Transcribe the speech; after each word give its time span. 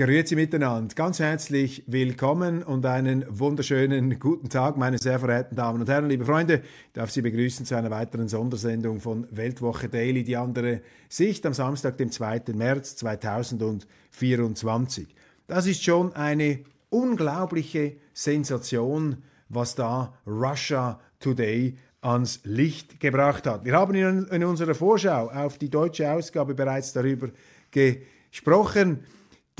Grüezi 0.00 0.34
miteinander, 0.34 0.94
ganz 0.94 1.18
herzlich 1.18 1.84
willkommen 1.86 2.62
und 2.62 2.86
einen 2.86 3.26
wunderschönen 3.28 4.18
guten 4.18 4.48
Tag, 4.48 4.78
meine 4.78 4.96
sehr 4.96 5.18
verehrten 5.18 5.56
Damen 5.56 5.82
und 5.82 5.90
Herren, 5.90 6.08
liebe 6.08 6.24
Freunde. 6.24 6.62
Ich 6.86 6.92
darf 6.94 7.10
Sie 7.10 7.20
begrüßen 7.20 7.66
zu 7.66 7.76
einer 7.76 7.90
weiteren 7.90 8.26
Sondersendung 8.26 9.02
von 9.02 9.26
Weltwoche 9.30 9.90
Daily, 9.90 10.24
die 10.24 10.38
andere 10.38 10.80
Sicht 11.10 11.44
am 11.44 11.52
Samstag, 11.52 11.98
dem 11.98 12.10
2. 12.10 12.44
März 12.54 12.96
2024. 12.96 15.06
Das 15.46 15.66
ist 15.66 15.84
schon 15.84 16.14
eine 16.14 16.60
unglaubliche 16.88 17.96
Sensation, 18.14 19.18
was 19.50 19.74
da 19.74 20.14
Russia 20.26 20.98
Today 21.18 21.76
ans 22.00 22.40
Licht 22.44 23.00
gebracht 23.00 23.46
hat. 23.46 23.66
Wir 23.66 23.74
haben 23.74 23.94
in, 23.94 24.28
in 24.28 24.44
unserer 24.44 24.74
Vorschau 24.74 25.28
auf 25.28 25.58
die 25.58 25.68
deutsche 25.68 26.10
Ausgabe 26.10 26.54
bereits 26.54 26.94
darüber 26.94 27.28
gesprochen. 27.70 29.00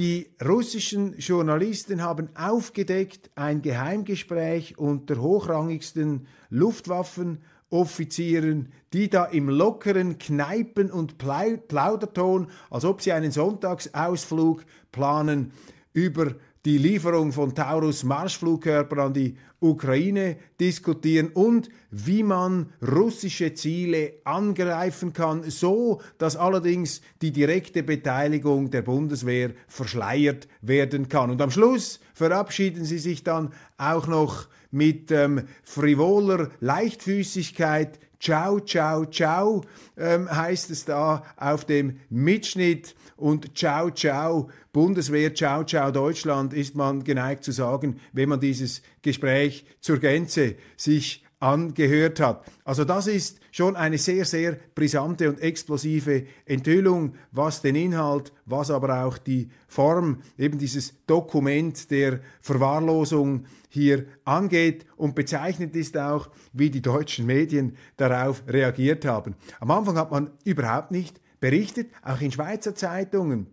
Die 0.00 0.32
russischen 0.42 1.14
Journalisten 1.18 2.02
haben 2.02 2.30
aufgedeckt 2.34 3.30
ein 3.34 3.60
Geheimgespräch 3.60 4.78
unter 4.78 5.20
hochrangigsten 5.20 6.26
Luftwaffenoffizieren, 6.48 8.72
die 8.94 9.10
da 9.10 9.26
im 9.26 9.50
lockeren 9.50 10.16
Kneipen- 10.16 10.90
und 10.90 11.18
Plauderton, 11.18 12.46
als 12.70 12.86
ob 12.86 13.02
sie 13.02 13.12
einen 13.12 13.30
Sonntagsausflug 13.30 14.64
planen, 14.90 15.52
über 15.92 16.34
die 16.66 16.76
Lieferung 16.76 17.32
von 17.32 17.54
Taurus 17.54 18.04
Marschflugkörpern 18.04 18.98
an 18.98 19.14
die 19.14 19.36
Ukraine 19.60 20.36
diskutieren 20.58 21.28
und 21.28 21.70
wie 21.90 22.22
man 22.22 22.72
russische 22.86 23.54
Ziele 23.54 24.14
angreifen 24.24 25.12
kann, 25.12 25.48
so 25.50 26.00
dass 26.18 26.36
allerdings 26.36 27.00
die 27.22 27.30
direkte 27.30 27.82
Beteiligung 27.82 28.70
der 28.70 28.82
Bundeswehr 28.82 29.52
verschleiert 29.68 30.48
werden 30.60 31.08
kann. 31.08 31.30
Und 31.30 31.40
am 31.40 31.50
Schluss 31.50 32.00
verabschieden 32.14 32.84
sie 32.84 32.98
sich 32.98 33.24
dann 33.24 33.52
auch 33.78 34.06
noch 34.06 34.48
mit 34.70 35.10
ähm, 35.10 35.42
frivoler 35.62 36.50
Leichtfüßigkeit. 36.60 37.98
Ciao, 38.20 38.60
ciao, 38.60 39.06
ciao 39.06 39.64
ähm, 39.96 40.30
heißt 40.30 40.70
es 40.70 40.84
da 40.84 41.24
auf 41.36 41.64
dem 41.64 42.00
Mitschnitt. 42.10 42.94
Und 43.16 43.56
Ciao, 43.56 43.90
ciao, 43.90 44.50
Bundeswehr, 44.72 45.34
Ciao, 45.34 45.64
ciao, 45.64 45.90
Deutschland 45.90 46.52
ist 46.52 46.74
man 46.74 47.02
geneigt 47.02 47.44
zu 47.44 47.52
sagen, 47.52 47.98
wenn 48.12 48.28
man 48.28 48.40
dieses 48.40 48.82
Gespräch 49.02 49.64
zur 49.80 49.98
Gänze 49.98 50.56
sich 50.76 51.24
angehört 51.40 52.20
hat. 52.20 52.44
Also 52.64 52.84
das 52.84 53.06
ist 53.06 53.40
schon 53.50 53.74
eine 53.74 53.98
sehr, 53.98 54.24
sehr 54.24 54.58
brisante 54.74 55.28
und 55.28 55.40
explosive 55.40 56.26
Enthüllung, 56.44 57.14
was 57.32 57.62
den 57.62 57.74
Inhalt, 57.76 58.32
was 58.44 58.70
aber 58.70 59.04
auch 59.04 59.18
die 59.18 59.48
Form, 59.66 60.22
eben 60.38 60.58
dieses 60.58 60.94
Dokument 61.06 61.90
der 61.90 62.20
Verwahrlosung 62.42 63.46
hier 63.70 64.04
angeht. 64.24 64.84
Und 64.96 65.14
bezeichnend 65.14 65.74
ist 65.74 65.96
auch, 65.96 66.28
wie 66.52 66.70
die 66.70 66.82
deutschen 66.82 67.24
Medien 67.26 67.76
darauf 67.96 68.42
reagiert 68.46 69.06
haben. 69.06 69.34
Am 69.60 69.70
Anfang 69.70 69.96
hat 69.96 70.10
man 70.10 70.30
überhaupt 70.44 70.90
nicht 70.90 71.20
berichtet, 71.40 71.90
auch 72.02 72.20
in 72.20 72.32
Schweizer 72.32 72.74
Zeitungen. 72.74 73.46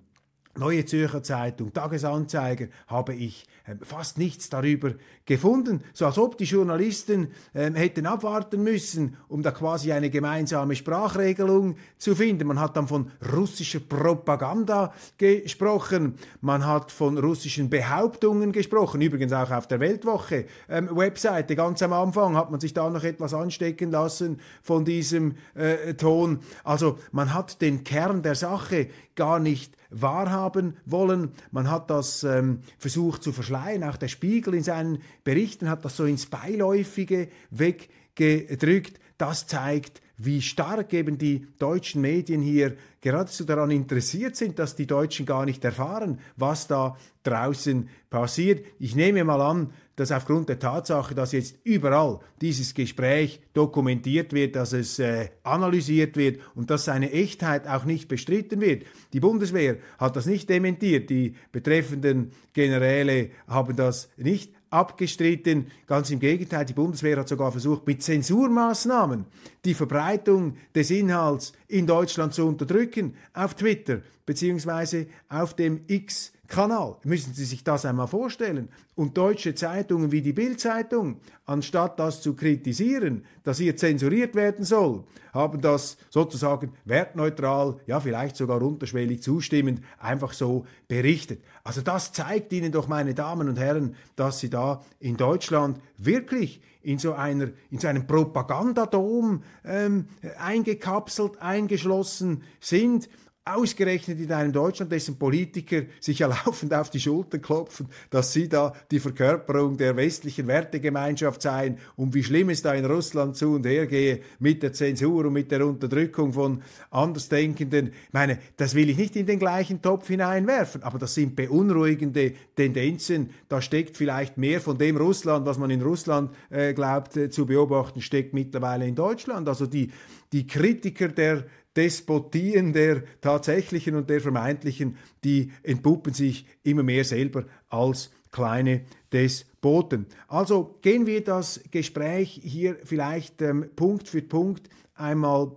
Neue 0.58 0.86
Zürcher 0.86 1.22
Zeitung, 1.22 1.72
Tagesanzeiger, 1.72 2.68
habe 2.88 3.14
ich 3.14 3.46
äh, 3.66 3.76
fast 3.84 4.18
nichts 4.18 4.50
darüber 4.50 4.94
gefunden, 5.26 5.84
so 5.94 6.08
als 6.08 6.18
ob 6.18 6.38
die 6.38 6.46
Journalisten 6.46 7.28
äh, 7.54 7.72
hätten 7.74 8.08
abwarten 8.08 8.64
müssen, 8.64 9.18
um 9.28 9.44
da 9.44 9.52
quasi 9.52 9.92
eine 9.92 10.10
gemeinsame 10.10 10.76
Sprachregelung 10.76 11.76
zu 12.00 12.16
finden. 12.16 12.48
Man 12.48 12.60
hat 12.60 12.76
dann 12.76 12.88
von 12.88 13.12
russischer 13.34 13.80
Propaganda 13.80 14.94
gesprochen, 15.18 16.16
man 16.42 16.66
hat 16.66 16.92
von 16.92 17.20
russischen 17.20 17.70
Behauptungen 17.70 18.52
gesprochen, 18.52 19.02
übrigens 19.02 19.34
auch 19.34 19.52
auf 19.52 19.68
der 19.68 19.80
Weltwoche 19.80 20.46
ähm, 20.70 20.90
Webseite. 20.92 21.56
Ganz 21.56 21.84
am 21.84 21.94
Anfang 21.94 22.36
hat 22.36 22.50
man 22.50 22.60
sich 22.60 22.74
da 22.74 22.90
noch 22.90 23.04
etwas 23.04 23.36
anstecken 23.36 23.92
lassen 23.92 24.40
von 24.64 24.86
diesem 24.86 25.36
äh, 25.54 25.94
Ton. 25.94 26.40
Also 26.64 26.98
man 27.12 27.34
hat 27.36 27.62
den 27.62 27.84
Kern 27.84 28.24
der 28.24 28.36
Sache 28.36 28.88
gar 29.16 29.38
nicht 29.38 29.77
wahrhaben 29.90 30.78
wollen. 30.86 31.32
Man 31.52 31.70
hat 31.70 31.90
das 31.90 32.24
ähm, 32.24 32.60
versucht 32.78 33.24
zu 33.24 33.32
verschleiern. 33.32 33.84
Auch 33.84 33.98
der 33.98 34.08
Spiegel 34.08 34.54
in 34.54 34.64
seinen 34.64 35.02
Berichten 35.24 35.70
hat 35.70 35.86
das 35.86 35.98
so 35.98 36.06
ins 36.06 36.26
Beiläufige 36.26 37.30
weggedrückt. 37.52 39.00
Das 39.18 39.48
zeigt, 39.48 40.02
wie 40.18 40.42
stark 40.42 40.94
eben 40.94 41.18
die 41.18 41.48
deutschen 41.60 42.02
Medien 42.02 42.42
hier 42.42 42.76
geradezu 43.02 43.46
daran 43.46 43.72
interessiert 43.72 44.36
sind, 44.36 44.58
dass 44.60 44.76
die 44.76 44.88
Deutschen 44.88 45.26
gar 45.26 45.46
nicht 45.46 45.64
erfahren, 45.64 46.20
was 46.36 46.68
da 46.68 46.98
draußen 47.24 47.88
passiert. 48.10 48.66
Ich 48.80 48.96
nehme 48.96 49.24
mal 49.24 49.42
an, 49.42 49.72
dass 49.98 50.12
aufgrund 50.12 50.48
der 50.48 50.60
Tatsache, 50.60 51.14
dass 51.14 51.34
jetzt 51.34 51.58
überall 51.64 52.20
dieses 52.40 52.74
Gespräch 52.74 53.42
dokumentiert 53.54 54.32
wird, 54.32 54.56
dass 54.56 54.72
es 54.72 55.00
äh, 55.00 55.30
analysiert 55.44 56.16
wird 56.16 56.40
und 56.56 56.70
dass 56.70 56.86
seine 56.86 57.12
Echtheit 57.12 57.68
auch 57.68 57.84
nicht 57.84 58.08
bestritten 58.08 58.62
wird. 58.62 58.86
Die 59.12 59.20
Bundeswehr 59.20 59.78
hat 59.98 60.16
das 60.16 60.28
nicht 60.28 60.50
dementiert, 60.50 61.10
die 61.10 61.36
betreffenden 61.52 62.32
Generäle 62.54 63.32
haben 63.48 63.76
das 63.76 64.10
nicht 64.18 64.54
abgestritten. 64.70 65.72
Ganz 65.88 66.12
im 66.12 66.20
Gegenteil, 66.20 66.66
die 66.66 66.74
Bundeswehr 66.74 67.18
hat 67.18 67.28
sogar 67.28 67.52
versucht, 67.52 67.88
mit 67.88 68.04
Zensurmaßnahmen 68.04 69.26
die 69.66 69.74
Verbreitung 69.74 70.58
des 70.76 70.92
Inhalts 70.92 71.54
in 71.68 71.88
Deutschland 71.88 72.34
zu 72.36 72.46
unterdrücken, 72.46 73.16
auf 73.34 73.56
Twitter 73.56 74.02
beziehungsweise 74.28 75.08
auf 75.30 75.56
dem 75.56 75.82
X 75.88 76.34
Kanal. 76.48 76.98
Müssen 77.04 77.34
Sie 77.34 77.46
sich 77.46 77.64
das 77.64 77.86
einmal 77.86 78.08
vorstellen. 78.08 78.70
Und 78.96 79.18
deutsche 79.18 79.54
Zeitungen 79.54 80.12
wie 80.12 80.22
die 80.22 80.34
Bild-Zeitung, 80.34 81.20
anstatt 81.46 82.00
das 82.00 82.22
zu 82.22 82.36
kritisieren, 82.36 83.26
dass 83.44 83.58
hier 83.58 83.76
zensuriert 83.76 84.34
werden 84.36 84.66
soll, 84.66 85.04
haben 85.34 85.62
das 85.62 85.98
sozusagen 86.10 86.72
wertneutral, 86.86 87.80
ja 87.86 88.00
vielleicht 88.00 88.36
sogar 88.36 88.62
unterschwellig 88.62 89.22
zustimmend, 89.22 89.82
einfach 90.00 90.34
so 90.34 90.66
berichtet. 90.88 91.44
Also 91.64 91.82
das 91.82 92.12
zeigt 92.12 92.52
Ihnen 92.54 92.72
doch, 92.72 92.88
meine 92.88 93.14
Damen 93.14 93.50
und 93.50 93.60
Herren, 93.60 93.96
dass 94.16 94.40
Sie 94.40 94.50
da 94.50 94.82
in 95.00 95.18
Deutschland 95.18 95.80
wirklich 95.98 96.62
in 96.82 97.00
so, 97.00 97.14
einer, 97.14 97.50
in 97.70 97.80
so 97.80 97.88
einem 97.90 98.08
Propagandadom 98.08 99.44
ähm, 99.66 100.08
eingekapselt, 100.40 101.42
eingeschlossen 101.42 102.44
sind 102.62 103.10
ausgerechnet 103.56 104.20
in 104.20 104.32
einem 104.32 104.52
Deutschland, 104.52 104.92
dessen 104.92 105.18
Politiker 105.18 105.84
sich 106.00 106.20
ja 106.20 106.28
laufend 106.28 106.74
auf 106.74 106.90
die 106.90 107.00
Schulter 107.00 107.40
klopfen, 107.40 107.88
dass 108.10 108.34
sie 108.34 108.50
da 108.50 108.74
die 108.92 109.00
Verkörperung 109.00 109.78
der 109.78 109.96
westlichen 109.96 110.48
Wertegemeinschaft 110.48 111.42
seien 111.42 111.78
und 111.96 112.14
wie 112.14 112.24
schlimm 112.24 112.50
es 112.50 112.62
da 112.62 112.74
in 112.74 112.86
Russland 112.86 113.36
zu 113.36 113.54
und 113.56 113.66
her 113.66 113.88
gehe 113.88 114.22
mit 114.40 114.64
der 114.64 114.74
Zensur 114.74 115.26
und 115.26 115.34
mit 115.34 115.52
der 115.52 115.66
Unterdrückung 115.66 116.34
von 116.34 116.62
Andersdenkenden. 116.92 117.88
Ich 117.88 118.14
meine, 118.14 118.40
das 118.58 118.76
will 118.76 118.90
ich 118.90 118.98
nicht 118.98 119.16
in 119.16 119.26
den 119.26 119.40
gleichen 119.40 119.82
Topf 119.82 120.08
hineinwerfen, 120.08 120.84
aber 120.84 121.00
das 121.00 121.14
sind 121.14 121.36
beunruhigende 121.36 122.34
Tendenzen. 122.56 123.32
Da 123.48 123.62
steckt 123.62 123.98
vielleicht 123.98 124.38
mehr 124.38 124.62
von 124.62 124.78
dem 124.78 124.98
Russland, 124.98 125.46
was 125.46 125.58
man 125.58 125.70
in 125.70 125.82
Russland 125.82 126.32
äh, 126.50 126.74
glaubt 126.74 127.16
äh, 127.18 127.30
zu 127.30 127.46
beobachten, 127.46 128.02
steckt 128.02 128.34
mittlerweile 128.34 128.88
in 128.88 128.96
Deutschland. 128.96 129.48
Also 129.48 129.66
die, 129.66 129.92
die 130.32 130.48
Kritiker 130.48 131.08
der 131.10 131.46
Despotien 131.78 132.74
der 132.74 133.04
tatsächlichen 133.22 133.96
und 133.96 134.10
der 134.10 134.20
vermeintlichen, 134.20 134.98
die 135.24 135.52
entpuppen 135.62 136.14
sich 136.14 136.48
immer 136.64 136.84
mehr 136.84 137.04
selber 137.04 137.46
als 137.70 138.12
kleine 138.32 138.82
Despoten. 139.14 140.08
Also 140.28 140.80
gehen 140.82 141.06
wir 141.06 141.24
das 141.24 141.62
Gespräch 141.72 142.42
hier 142.44 142.78
vielleicht 142.84 143.42
ähm, 143.42 143.70
Punkt 143.76 144.10
für 144.10 144.22
Punkt 144.22 144.70
einmal 144.96 145.56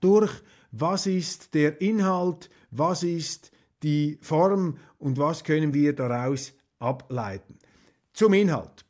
durch. 0.00 0.32
Was 0.70 1.06
ist 1.06 1.54
der 1.54 1.80
Inhalt? 1.80 2.50
Was 2.70 3.02
ist 3.02 3.50
die 3.82 4.18
Form? 4.20 4.76
Und 4.98 5.16
was 5.16 5.44
können 5.44 5.72
wir 5.72 5.94
daraus 5.94 6.52
ableiten? 6.78 7.58
Zum 8.12 8.34
Inhalt. 8.34 8.84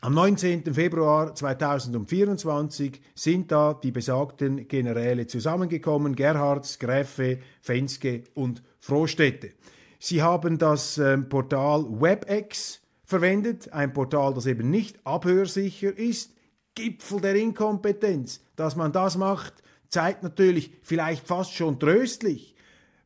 Am 0.00 0.14
19. 0.14 0.72
Februar 0.74 1.34
2024 1.34 3.00
sind 3.16 3.50
da 3.50 3.74
die 3.74 3.90
besagten 3.90 4.68
Generäle 4.68 5.26
zusammengekommen, 5.26 6.14
Gerhards, 6.14 6.78
Gräfe, 6.78 7.40
Fenske 7.60 8.22
und 8.34 8.62
Frohstädte. 8.78 9.50
Sie 9.98 10.22
haben 10.22 10.56
das 10.56 10.98
äh, 10.98 11.18
Portal 11.18 11.84
WebEx 12.00 12.80
verwendet, 13.02 13.72
ein 13.72 13.92
Portal, 13.92 14.34
das 14.34 14.46
eben 14.46 14.70
nicht 14.70 15.04
abhörsicher 15.04 15.98
ist, 15.98 16.32
Gipfel 16.76 17.20
der 17.20 17.34
Inkompetenz. 17.34 18.40
Dass 18.54 18.76
man 18.76 18.92
das 18.92 19.16
macht, 19.16 19.64
zeigt 19.88 20.22
natürlich 20.22 20.70
vielleicht 20.84 21.26
fast 21.26 21.54
schon 21.54 21.80
tröstlich. 21.80 22.54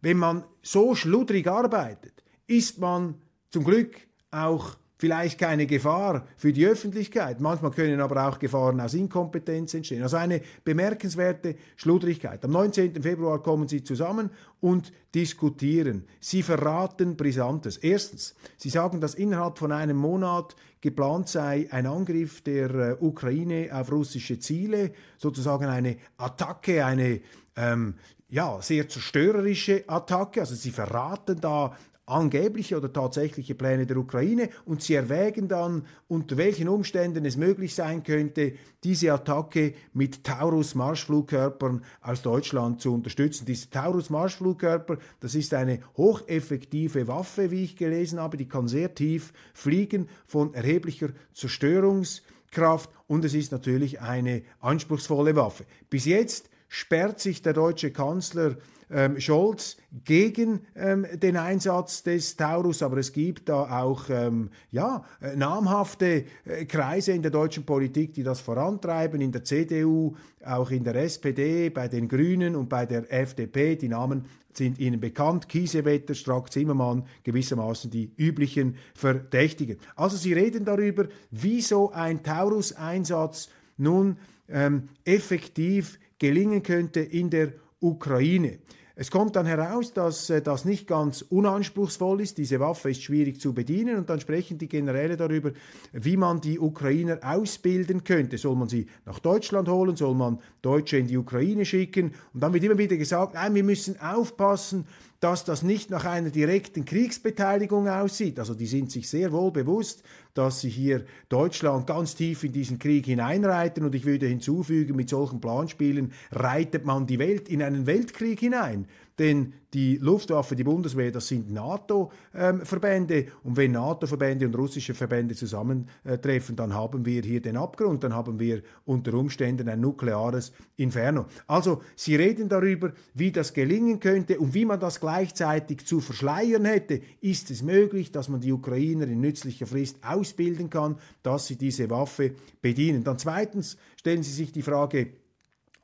Wenn 0.02 0.18
man 0.18 0.44
so 0.60 0.94
schludrig 0.94 1.46
arbeitet, 1.48 2.22
ist 2.46 2.80
man 2.80 3.14
zum 3.48 3.64
Glück 3.64 3.96
auch 4.30 4.76
vielleicht 5.02 5.40
keine 5.40 5.66
Gefahr 5.66 6.24
für 6.36 6.52
die 6.52 6.64
Öffentlichkeit. 6.64 7.40
Manchmal 7.40 7.72
können 7.72 8.00
aber 8.00 8.28
auch 8.28 8.38
Gefahren 8.38 8.80
aus 8.80 8.94
Inkompetenz 8.94 9.74
entstehen. 9.74 10.04
Also 10.04 10.16
eine 10.16 10.40
bemerkenswerte 10.62 11.56
Schludrigkeit. 11.74 12.44
Am 12.44 12.52
19. 12.52 13.02
Februar 13.02 13.42
kommen 13.42 13.66
sie 13.66 13.82
zusammen 13.82 14.30
und 14.60 14.92
diskutieren. 15.12 16.04
Sie 16.20 16.44
verraten 16.44 17.16
Brisantes. 17.16 17.78
Erstens, 17.78 18.36
sie 18.56 18.70
sagen, 18.70 19.00
dass 19.00 19.16
innerhalb 19.16 19.58
von 19.58 19.72
einem 19.72 19.96
Monat 19.96 20.54
geplant 20.80 21.28
sei 21.28 21.66
ein 21.72 21.86
Angriff 21.86 22.40
der 22.42 22.70
äh, 22.70 22.96
Ukraine 23.00 23.70
auf 23.72 23.90
russische 23.90 24.38
Ziele, 24.38 24.92
sozusagen 25.18 25.64
eine 25.64 25.96
Attacke, 26.16 26.86
eine 26.86 27.22
ähm, 27.56 27.94
ja, 28.28 28.62
sehr 28.62 28.88
zerstörerische 28.88 29.82
Attacke. 29.88 30.42
Also 30.42 30.54
sie 30.54 30.70
verraten 30.70 31.40
da 31.40 31.76
angebliche 32.06 32.76
oder 32.76 32.92
tatsächliche 32.92 33.54
Pläne 33.54 33.86
der 33.86 33.96
Ukraine 33.96 34.48
und 34.64 34.82
sie 34.82 34.94
erwägen 34.94 35.46
dann, 35.46 35.86
unter 36.08 36.36
welchen 36.36 36.68
Umständen 36.68 37.24
es 37.24 37.36
möglich 37.36 37.74
sein 37.74 38.02
könnte, 38.02 38.54
diese 38.82 39.12
Attacke 39.12 39.74
mit 39.92 40.24
Taurus-Marschflugkörpern 40.24 41.84
aus 42.00 42.22
Deutschland 42.22 42.80
zu 42.80 42.92
unterstützen. 42.92 43.46
Diese 43.46 43.70
Taurus-Marschflugkörper, 43.70 44.98
das 45.20 45.34
ist 45.36 45.54
eine 45.54 45.80
hocheffektive 45.96 47.06
Waffe, 47.06 47.50
wie 47.52 47.64
ich 47.64 47.76
gelesen 47.76 48.18
habe, 48.18 48.36
die 48.36 48.48
kann 48.48 48.66
sehr 48.66 48.94
tief 48.94 49.32
fliegen 49.54 50.08
von 50.26 50.54
erheblicher 50.54 51.10
Zerstörungskraft 51.34 52.90
und 53.06 53.24
es 53.24 53.34
ist 53.34 53.52
natürlich 53.52 54.00
eine 54.00 54.42
anspruchsvolle 54.60 55.36
Waffe. 55.36 55.64
Bis 55.88 56.04
jetzt 56.04 56.50
sperrt 56.72 57.20
sich 57.20 57.42
der 57.42 57.52
deutsche 57.52 57.90
Kanzler 57.90 58.56
ähm, 58.90 59.20
Scholz 59.20 59.76
gegen 60.04 60.60
ähm, 60.74 61.06
den 61.12 61.36
Einsatz 61.36 62.02
des 62.02 62.34
Taurus, 62.34 62.82
aber 62.82 62.96
es 62.96 63.12
gibt 63.12 63.50
da 63.50 63.82
auch 63.82 64.08
ähm, 64.08 64.48
ja, 64.70 65.04
äh, 65.20 65.36
namhafte 65.36 66.24
äh, 66.46 66.64
Kreise 66.64 67.12
in 67.12 67.20
der 67.20 67.30
deutschen 67.30 67.66
Politik, 67.66 68.14
die 68.14 68.22
das 68.22 68.40
vorantreiben, 68.40 69.20
in 69.20 69.32
der 69.32 69.44
CDU, 69.44 70.16
auch 70.46 70.70
in 70.70 70.82
der 70.82 70.94
SPD, 70.96 71.68
bei 71.68 71.88
den 71.88 72.08
Grünen 72.08 72.56
und 72.56 72.70
bei 72.70 72.86
der 72.86 73.12
FDP. 73.12 73.76
Die 73.76 73.88
Namen 73.88 74.24
sind 74.54 74.78
Ihnen 74.78 74.98
bekannt. 74.98 75.50
Kiesewetter, 75.50 76.14
Strack-Zimmermann, 76.14 77.04
gewissermaßen 77.22 77.90
die 77.90 78.12
üblichen 78.16 78.76
Verdächtigen. 78.94 79.76
Also 79.94 80.16
Sie 80.16 80.32
reden 80.32 80.64
darüber, 80.64 81.06
wie 81.30 81.60
so 81.60 81.92
ein 81.92 82.22
Taurus-Einsatz 82.22 83.50
nun 83.76 84.16
ähm, 84.48 84.88
effektiv 85.04 85.98
gelingen 86.22 86.62
könnte 86.62 87.00
in 87.00 87.30
der 87.30 87.52
Ukraine. 87.80 88.60
Es 88.94 89.10
kommt 89.10 89.34
dann 89.34 89.46
heraus, 89.46 89.92
dass 89.92 90.30
äh, 90.30 90.40
das 90.40 90.64
nicht 90.64 90.86
ganz 90.86 91.22
unanspruchsvoll 91.22 92.20
ist. 92.20 92.38
Diese 92.38 92.60
Waffe 92.60 92.90
ist 92.90 93.02
schwierig 93.02 93.40
zu 93.40 93.52
bedienen 93.52 93.96
und 93.96 94.08
dann 94.08 94.20
sprechen 94.20 94.58
die 94.58 94.68
Generäle 94.68 95.16
darüber, 95.16 95.50
wie 95.92 96.16
man 96.16 96.40
die 96.40 96.60
Ukrainer 96.60 97.18
ausbilden 97.22 98.04
könnte. 98.04 98.38
Soll 98.38 98.54
man 98.54 98.68
sie 98.68 98.86
nach 99.04 99.18
Deutschland 99.18 99.68
holen? 99.68 99.96
Soll 99.96 100.14
man 100.14 100.38
Deutsche 100.60 100.98
in 100.98 101.08
die 101.08 101.16
Ukraine 101.16 101.64
schicken? 101.64 102.12
Und 102.32 102.42
dann 102.42 102.52
wird 102.52 102.62
immer 102.62 102.78
wieder 102.78 102.96
gesagt, 102.96 103.34
nein, 103.34 103.54
wir 103.56 103.64
müssen 103.64 103.98
aufpassen, 103.98 104.86
dass 105.18 105.44
das 105.44 105.62
nicht 105.62 105.90
nach 105.90 106.04
einer 106.04 106.30
direkten 106.30 106.84
Kriegsbeteiligung 106.84 107.88
aussieht. 107.88 108.38
Also 108.38 108.54
die 108.54 108.66
sind 108.66 108.90
sich 108.90 109.08
sehr 109.08 109.32
wohl 109.32 109.50
bewusst, 109.52 110.02
dass 110.34 110.60
sie 110.60 110.70
hier 110.70 111.04
Deutschland 111.28 111.86
ganz 111.86 112.14
tief 112.14 112.44
in 112.44 112.52
diesen 112.52 112.78
Krieg 112.78 113.06
hineinreiten. 113.06 113.84
Und 113.84 113.94
ich 113.94 114.04
würde 114.04 114.26
hinzufügen, 114.26 114.96
mit 114.96 115.08
solchen 115.08 115.40
Planspielen 115.40 116.12
reitet 116.30 116.84
man 116.84 117.06
die 117.06 117.18
Welt 117.18 117.48
in 117.48 117.62
einen 117.62 117.86
Weltkrieg 117.86 118.40
hinein. 118.40 118.86
Denn 119.18 119.52
die 119.74 119.96
Luftwaffe, 119.96 120.56
die 120.56 120.64
Bundeswehr, 120.64 121.10
das 121.10 121.28
sind 121.28 121.50
NATO-Verbände. 121.50 123.26
Und 123.42 123.56
wenn 123.56 123.72
NATO-Verbände 123.72 124.46
und 124.46 124.56
russische 124.56 124.94
Verbände 124.94 125.34
zusammentreffen, 125.34 126.56
dann 126.56 126.74
haben 126.74 127.04
wir 127.04 127.22
hier 127.22 127.40
den 127.40 127.56
Abgrund, 127.56 128.04
dann 128.04 128.14
haben 128.14 128.38
wir 128.38 128.62
unter 128.84 129.14
Umständen 129.14 129.68
ein 129.68 129.80
nukleares 129.80 130.52
Inferno. 130.76 131.26
Also, 131.46 131.82
Sie 131.94 132.16
reden 132.16 132.48
darüber, 132.48 132.92
wie 133.14 133.32
das 133.32 133.52
gelingen 133.52 134.00
könnte 134.00 134.38
und 134.38 134.54
wie 134.54 134.64
man 134.64 134.80
das 134.80 135.00
gleichzeitig 135.00 135.86
zu 135.86 136.00
verschleiern 136.00 136.64
hätte. 136.64 137.00
Ist 137.20 137.50
es 137.50 137.62
möglich, 137.62 138.12
dass 138.12 138.28
man 138.28 138.40
die 138.40 138.52
Ukrainer 138.52 139.06
in 139.06 139.20
nützlicher 139.20 139.66
Frist 139.66 139.98
ausbilden 140.22 140.70
kann, 140.70 140.98
dass 141.22 141.46
sie 141.46 141.56
diese 141.56 141.90
Waffe 141.90 142.32
bedienen? 142.60 143.04
Dann 143.04 143.18
zweitens 143.18 143.76
stellen 143.96 144.22
Sie 144.22 144.32
sich 144.32 144.52
die 144.52 144.62
Frage, 144.62 145.08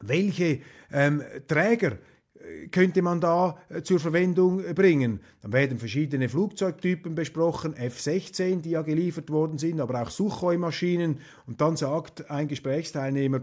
welche 0.01 0.61
ähm, 0.93 1.23
Träger 1.47 1.99
könnte 2.71 3.03
man 3.03 3.21
da 3.21 3.59
äh, 3.69 3.83
zur 3.83 4.01
Verwendung 4.01 4.63
bringen. 4.75 5.21
Dann 5.43 5.53
werden 5.53 5.79
verschiedene 5.79 6.29
Flugzeugtypen 6.29 7.15
besprochen, 7.15 7.75
F-16, 7.75 8.61
die 8.63 8.71
ja 8.71 8.83
geliefert 8.83 9.31
worden 9.31 9.59
sind, 9.59 9.81
aber 9.81 10.03
auch 10.03 10.11
Suchoi-Maschinen. 10.11 11.21
Und 11.47 11.61
dann 11.61 11.77
sagt 11.77 12.31
ein 12.31 12.49
Gesprächsteilnehmer, 12.49 13.43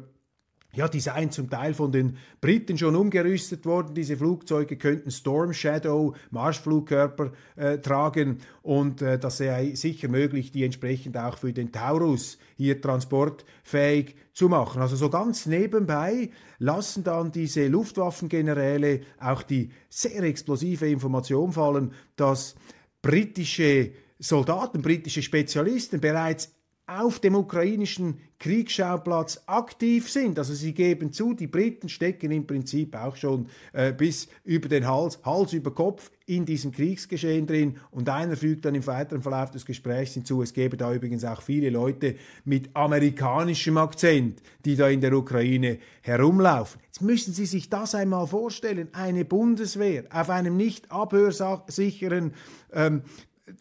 ja, 0.75 0.88
die 0.88 1.00
seien 1.00 1.31
zum 1.31 1.50
Teil 1.50 1.74
von 1.74 1.92
den 1.92 2.18
Briten 2.42 2.77
schon 2.77 2.95
umgerüstet 2.95 3.66
worden. 3.66 3.94
Diese 3.95 4.18
Flugzeuge 4.18 4.77
könnten 4.77 5.12
Storm 5.12 5.54
Shadow 5.54 6.16
Marschflugkörper 6.31 7.31
äh, 7.56 7.77
tragen 7.80 8.39
und 8.62 9.01
äh, 9.01 9.18
das 9.18 9.38
sei 9.38 9.74
sicher 9.75 10.07
möglich, 10.07 10.51
die 10.51 10.63
entsprechend 10.63 11.18
auch 11.18 11.38
für 11.38 11.54
den 11.54 11.72
Taurus 11.72 12.38
hier 12.57 12.81
transportfähig 12.81 14.16
zu 14.33 14.50
machen. 14.50 14.81
Also 14.81 14.95
so 14.95 15.10
ganz 15.10 15.45
nebenbei 15.45 16.30
lassen 16.60 17.04
dann 17.04 17.31
diese 17.31 17.68
Luftwaffengeneräle 17.68 19.01
auch 19.19 19.44
die 19.44 19.69
sehr 19.89 20.24
explosive 20.24 20.88
Information 20.88 21.51
fallen, 21.51 21.94
dass 22.16 22.56
britische 23.01 23.92
Soldaten, 24.19 24.81
britische 24.81 25.22
Spezialisten 25.22 26.00
bereits 26.00 26.54
auf 26.87 27.19
dem 27.19 27.35
ukrainischen 27.35 28.19
Kriegsschauplatz 28.37 29.41
aktiv 29.47 30.11
sind. 30.11 30.37
Also 30.37 30.53
sie 30.53 30.73
geben 30.73 31.11
zu, 31.11 31.33
die 31.33 31.47
Briten 31.47 31.89
stecken 31.89 32.31
im 32.31 32.45
Prinzip 32.45 32.95
auch 32.95 33.15
schon 33.15 33.47
äh, 33.73 33.91
bis 33.91 34.27
über 34.43 34.67
den 34.67 34.87
Hals, 34.87 35.19
Hals 35.23 35.53
über 35.53 35.73
Kopf 35.73 36.11
in 36.27 36.45
diesem 36.45 36.71
Kriegsgeschehen 36.71 37.47
drin. 37.47 37.77
Und 37.91 38.09
einer 38.09 38.35
fügt 38.35 38.65
dann 38.65 38.75
im 38.75 38.85
weiteren 38.85 39.21
Verlauf 39.21 39.51
des 39.51 39.65
Gesprächs 39.65 40.13
hinzu, 40.13 40.43
es 40.43 40.53
gäbe 40.53 40.77
da 40.77 40.93
übrigens 40.93 41.23
auch 41.23 41.41
viele 41.41 41.69
Leute 41.69 42.15
mit 42.43 42.69
amerikanischem 42.75 43.77
Akzent, 43.77 44.41
die 44.65 44.75
da 44.75 44.88
in 44.89 45.01
der 45.01 45.13
Ukraine 45.13 45.79
herumlaufen. 46.01 46.81
Jetzt 46.86 47.01
müssen 47.01 47.33
Sie 47.33 47.45
sich 47.45 47.69
das 47.69 47.95
einmal 47.95 48.27
vorstellen. 48.27 48.89
Eine 48.91 49.25
Bundeswehr 49.25 50.03
auf 50.12 50.29
einem 50.29 50.55
nicht 50.55 50.91
abhörsicheren 50.91 52.33
ähm, 52.74 53.01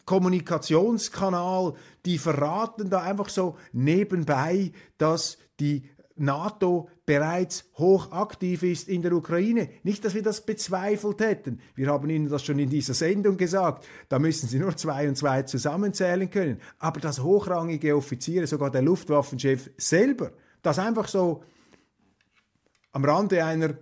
Kommunikationskanal, 0.05 1.73
die 2.05 2.17
verraten 2.17 2.89
da 2.89 3.01
einfach 3.01 3.29
so 3.29 3.57
nebenbei, 3.71 4.71
dass 4.97 5.37
die 5.59 5.89
NATO 6.15 6.89
bereits 7.05 7.65
hochaktiv 7.77 8.63
ist 8.63 8.87
in 8.87 9.01
der 9.01 9.13
Ukraine. 9.13 9.69
Nicht, 9.83 10.05
dass 10.05 10.15
wir 10.15 10.23
das 10.23 10.45
bezweifelt 10.45 11.19
hätten. 11.19 11.59
Wir 11.75 11.87
haben 11.87 12.09
Ihnen 12.09 12.29
das 12.29 12.43
schon 12.43 12.57
in 12.57 12.69
dieser 12.69 12.93
Sendung 12.93 13.37
gesagt. 13.37 13.85
Da 14.09 14.17
müssen 14.17 14.47
Sie 14.47 14.59
nur 14.59 14.75
zwei 14.77 15.07
und 15.07 15.17
zwei 15.17 15.43
zusammenzählen 15.43 16.29
können. 16.29 16.61
Aber 16.79 16.99
dass 16.99 17.21
hochrangige 17.21 17.95
Offiziere, 17.95 18.47
sogar 18.47 18.71
der 18.71 18.81
Luftwaffenchef 18.81 19.71
selber, 19.77 20.31
das 20.61 20.79
einfach 20.79 21.07
so 21.07 21.43
am 22.91 23.03
Rande 23.03 23.43
einer 23.43 23.75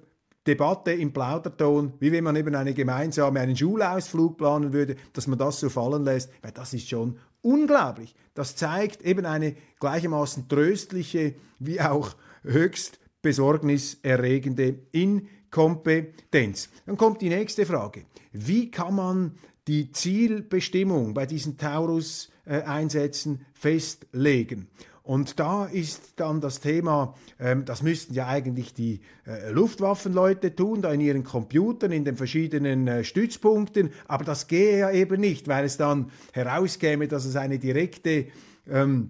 Debatte 0.46 0.92
im 0.92 1.14
Plauderton, 1.14 1.94
wie 2.00 2.12
wenn 2.12 2.24
man 2.24 2.36
eben 2.36 2.54
eine 2.56 2.74
gemeinsame, 2.74 3.40
einen 3.40 3.56
Schulausflug 3.56 4.38
planen 4.38 4.74
würde, 4.74 4.96
dass 5.14 5.28
man 5.28 5.40
das 5.40 5.60
so 5.60 5.70
fallen 5.70 6.04
lässt, 6.04 6.32
weil 6.42 6.52
das 6.52 6.74
ist 6.74 6.90
schon 6.90 7.18
unglaublich. 7.42 8.16
Das 8.34 8.56
zeigt 8.56 9.02
eben 9.04 9.26
eine 9.26 9.56
gleichermaßen 9.80 10.50
tröstliche 10.50 11.36
wie 11.60 11.80
auch 11.80 12.16
höchst 12.44 13.00
besorgniserregende 13.22 14.80
Inkompetenz. 14.92 16.70
Dann 16.86 16.98
kommt 16.98 17.22
die 17.22 17.30
nächste 17.30 17.66
Frage. 17.66 18.04
Wie 18.34 18.70
kann 18.70 18.96
man 18.96 19.36
die 19.68 19.92
Zielbestimmung 19.92 21.14
bei 21.14 21.26
diesen 21.26 21.58
Taurus-Einsätzen 21.58 23.46
festlegen? 23.54 24.68
Und 25.04 25.38
da 25.38 25.66
ist 25.66 26.14
dann 26.16 26.40
das 26.40 26.62
Thema, 26.62 27.14
ähm, 27.38 27.66
das 27.66 27.84
müssten 27.84 28.14
ja 28.14 28.28
eigentlich 28.28 28.74
die 28.74 29.02
äh, 29.28 29.52
Luftwaffenleute 29.52 30.56
tun, 30.56 30.82
da 30.82 30.94
in 30.94 31.02
ihren 31.02 31.26
Computern, 31.26 31.92
in 31.92 32.06
den 32.06 32.16
verschiedenen 32.16 32.88
äh, 32.88 33.04
Stützpunkten, 33.04 33.92
aber 34.08 34.24
das 34.24 34.48
gehe 34.48 34.80
ja 34.80 34.92
eben 34.92 35.20
nicht, 35.20 35.50
weil 35.50 35.66
es 35.66 35.76
dann 35.76 36.10
herauskäme, 36.32 37.10
dass 37.10 37.26
es 37.26 37.36
eine 37.36 37.60
direkte 37.60 38.28
ähm, 38.66 39.10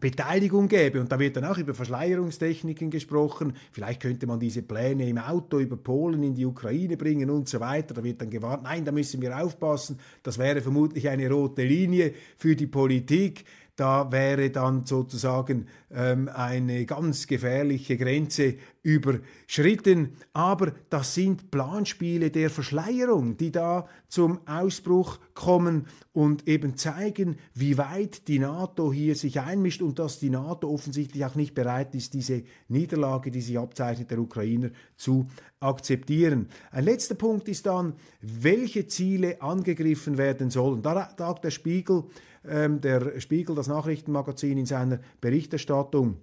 Beteiligung 0.00 0.68
gäbe. 0.68 1.00
Und 1.00 1.12
da 1.12 1.18
wird 1.18 1.36
dann 1.36 1.44
auch 1.44 1.58
über 1.58 1.74
Verschleierungstechniken 1.74 2.90
gesprochen. 2.90 3.54
Vielleicht 3.70 4.02
könnte 4.02 4.26
man 4.26 4.40
diese 4.40 4.62
Pläne 4.62 5.08
im 5.08 5.16
Auto 5.16 5.60
über 5.60 5.76
Polen 5.76 6.22
in 6.22 6.34
die 6.34 6.44
Ukraine 6.44 6.96
bringen 6.96 7.30
und 7.30 7.48
so 7.48 7.60
weiter. 7.60 7.94
Da 7.94 8.02
wird 8.02 8.20
dann 8.20 8.28
gewarnt, 8.28 8.64
nein, 8.64 8.84
da 8.84 8.90
müssen 8.90 9.22
wir 9.22 9.38
aufpassen. 9.38 9.98
Das 10.22 10.38
wäre 10.38 10.60
vermutlich 10.60 11.08
eine 11.08 11.30
rote 11.30 11.62
Linie 11.62 12.14
für 12.36 12.56
die 12.56 12.66
Politik. 12.66 13.44
Da 13.76 14.12
wäre 14.12 14.50
dann 14.50 14.84
sozusagen 14.84 15.66
ähm, 15.90 16.28
eine 16.28 16.84
ganz 16.84 17.26
gefährliche 17.26 17.96
Grenze 17.96 18.56
überschritten. 18.82 20.10
Aber 20.34 20.72
das 20.90 21.14
sind 21.14 21.50
Planspiele 21.50 22.30
der 22.30 22.50
Verschleierung, 22.50 23.38
die 23.38 23.50
da 23.50 23.86
zum 24.08 24.46
Ausbruch 24.46 25.20
kommen 25.32 25.86
und 26.12 26.46
eben 26.48 26.76
zeigen, 26.76 27.38
wie 27.54 27.78
weit 27.78 28.28
die 28.28 28.40
NATO 28.40 28.92
hier 28.92 29.14
sich 29.14 29.40
einmischt 29.40 29.80
und 29.80 29.98
dass 29.98 30.18
die 30.18 30.28
NATO 30.28 30.68
offensichtlich 30.68 31.24
auch 31.24 31.34
nicht 31.34 31.54
bereit 31.54 31.94
ist, 31.94 32.12
diese 32.12 32.42
Niederlage, 32.68 33.30
die 33.30 33.40
sich 33.40 33.58
abzeichnet, 33.58 34.10
der 34.10 34.18
Ukrainer 34.18 34.70
zu 34.96 35.28
akzeptieren. 35.60 36.48
Ein 36.72 36.84
letzter 36.84 37.14
Punkt 37.14 37.48
ist 37.48 37.64
dann, 37.64 37.94
welche 38.20 38.86
Ziele 38.86 39.40
angegriffen 39.40 40.18
werden 40.18 40.50
sollen. 40.50 40.82
Da 40.82 41.14
sagt 41.16 41.44
der 41.44 41.50
Spiegel, 41.50 42.04
ähm, 42.48 42.80
der 42.80 43.20
Spiegel, 43.20 43.54
das 43.54 43.68
Nachrichtenmagazin, 43.68 44.58
in 44.58 44.66
seiner 44.66 45.00
Berichterstattung, 45.20 46.16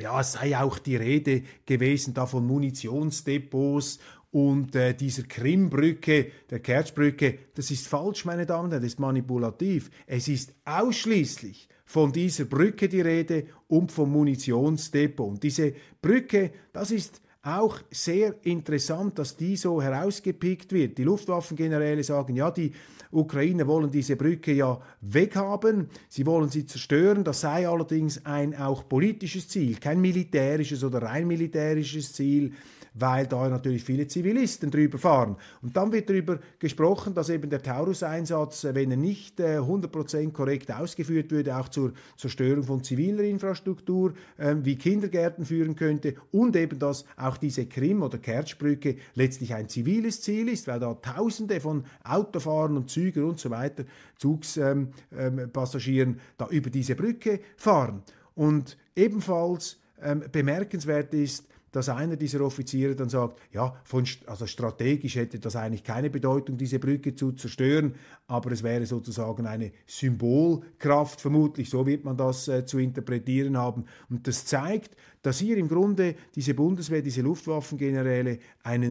ja, 0.00 0.20
es 0.20 0.32
sei 0.32 0.58
auch 0.58 0.78
die 0.78 0.96
Rede 0.96 1.42
gewesen 1.66 2.14
da 2.14 2.26
von 2.26 2.46
Munitionsdepots 2.46 4.00
und 4.32 4.74
äh, 4.74 4.94
dieser 4.94 5.22
Krimbrücke, 5.22 6.32
der 6.50 6.58
Kerchbrücke. 6.58 7.38
Das 7.54 7.70
ist 7.70 7.86
falsch, 7.86 8.24
meine 8.24 8.46
Damen 8.46 8.64
und 8.64 8.70
Herren, 8.72 8.82
das 8.82 8.92
ist 8.92 8.98
manipulativ. 8.98 9.90
Es 10.06 10.26
ist 10.26 10.52
ausschließlich 10.64 11.68
von 11.84 12.12
dieser 12.12 12.46
Brücke 12.46 12.88
die 12.88 13.00
Rede 13.00 13.46
und 13.68 13.92
vom 13.92 14.10
Munitionsdepot. 14.10 15.28
Und 15.28 15.42
diese 15.44 15.74
Brücke, 16.02 16.50
das 16.72 16.90
ist 16.90 17.22
auch 17.44 17.78
sehr 17.90 18.34
interessant, 18.42 19.18
dass 19.18 19.36
die 19.36 19.56
so 19.56 19.80
herausgepickt 19.80 20.72
wird. 20.72 20.96
Die 20.96 21.04
Luftwaffengeneräle 21.04 22.02
sagen, 22.02 22.34
ja, 22.36 22.50
die 22.50 22.72
Ukrainer 23.12 23.66
wollen 23.66 23.90
diese 23.90 24.16
Brücke 24.16 24.52
ja 24.52 24.80
weghaben, 25.02 25.88
sie 26.08 26.24
wollen 26.24 26.48
sie 26.48 26.64
zerstören. 26.64 27.22
Das 27.22 27.42
sei 27.42 27.68
allerdings 27.68 28.24
ein 28.24 28.56
auch 28.56 28.88
politisches 28.88 29.48
Ziel, 29.48 29.76
kein 29.76 30.00
militärisches 30.00 30.82
oder 30.82 31.02
rein 31.02 31.26
militärisches 31.26 32.14
Ziel 32.14 32.52
weil 32.94 33.26
da 33.26 33.48
natürlich 33.48 33.82
viele 33.82 34.06
Zivilisten 34.06 34.70
drüber 34.70 34.98
fahren. 34.98 35.36
Und 35.62 35.76
dann 35.76 35.92
wird 35.92 36.08
darüber 36.08 36.38
gesprochen, 36.58 37.12
dass 37.12 37.28
eben 37.28 37.50
der 37.50 37.62
Taurus-Einsatz, 37.62 38.64
wenn 38.72 38.92
er 38.92 38.96
nicht 38.96 39.40
äh, 39.40 39.58
100% 39.58 40.32
korrekt 40.32 40.72
ausgeführt 40.72 41.30
würde, 41.32 41.56
auch 41.56 41.68
zur 41.68 41.92
Zerstörung 42.16 42.62
von 42.62 42.84
ziviler 42.84 43.24
Infrastruktur 43.24 44.14
äh, 44.36 44.54
wie 44.62 44.76
Kindergärten 44.76 45.44
führen 45.44 45.74
könnte 45.74 46.14
und 46.30 46.54
eben, 46.56 46.78
dass 46.78 47.04
auch 47.16 47.36
diese 47.36 47.66
Krim- 47.66 48.02
oder 48.02 48.18
Kertschbrücke 48.18 48.96
letztlich 49.14 49.54
ein 49.54 49.68
ziviles 49.68 50.22
Ziel 50.22 50.48
ist, 50.48 50.68
weil 50.68 50.80
da 50.80 50.94
Tausende 50.94 51.60
von 51.60 51.84
Autofahrern 52.04 52.76
und 52.76 52.90
Zügen 52.90 53.24
und 53.24 53.40
so 53.40 53.50
weiter, 53.50 53.84
Zugspassagieren 54.18 56.08
ähm, 56.10 56.14
ähm, 56.14 56.20
da 56.38 56.46
über 56.48 56.70
diese 56.70 56.94
Brücke 56.94 57.40
fahren. 57.56 58.02
Und 58.36 58.76
ebenfalls 58.94 59.78
ähm, 60.02 60.24
bemerkenswert 60.30 61.12
ist, 61.14 61.46
dass 61.74 61.88
einer 61.88 62.16
dieser 62.16 62.40
Offiziere 62.40 62.94
dann 62.94 63.08
sagt, 63.08 63.40
ja, 63.52 63.74
von, 63.82 64.06
also 64.26 64.46
strategisch 64.46 65.16
hätte 65.16 65.40
das 65.40 65.56
eigentlich 65.56 65.82
keine 65.82 66.08
Bedeutung, 66.08 66.56
diese 66.56 66.78
Brücke 66.78 67.16
zu 67.16 67.32
zerstören, 67.32 67.96
aber 68.28 68.52
es 68.52 68.62
wäre 68.62 68.86
sozusagen 68.86 69.46
eine 69.46 69.72
Symbolkraft, 69.86 71.20
vermutlich, 71.20 71.68
so 71.68 71.84
wird 71.84 72.04
man 72.04 72.16
das 72.16 72.46
äh, 72.46 72.64
zu 72.64 72.78
interpretieren 72.78 73.58
haben. 73.58 73.86
Und 74.08 74.28
das 74.28 74.46
zeigt, 74.46 74.96
dass 75.22 75.40
hier 75.40 75.56
im 75.56 75.68
Grunde 75.68 76.14
diese 76.36 76.54
Bundeswehr, 76.54 77.02
diese 77.02 77.22
Luftwaffengeneräle 77.22 78.38
einen 78.62 78.90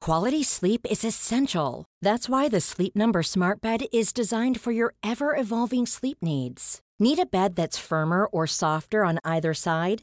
Quality 0.00 0.42
sleep 0.42 0.86
is 0.90 1.04
essential. 1.04 1.84
That's 2.02 2.28
why 2.28 2.48
the 2.48 2.60
Sleep 2.60 2.96
Number 2.96 3.22
Smart 3.22 3.60
Bed 3.60 3.82
is 3.92 4.12
designed 4.12 4.58
for 4.58 4.72
your 4.72 4.94
ever 5.04 5.36
evolving 5.36 5.86
sleep 5.86 6.18
needs. 6.22 6.80
Need 6.98 7.18
a 7.18 7.26
bed 7.26 7.54
that's 7.54 7.78
firmer 7.78 8.26
or 8.26 8.46
softer 8.46 9.04
on 9.04 9.20
either 9.24 9.54
side? 9.54 10.02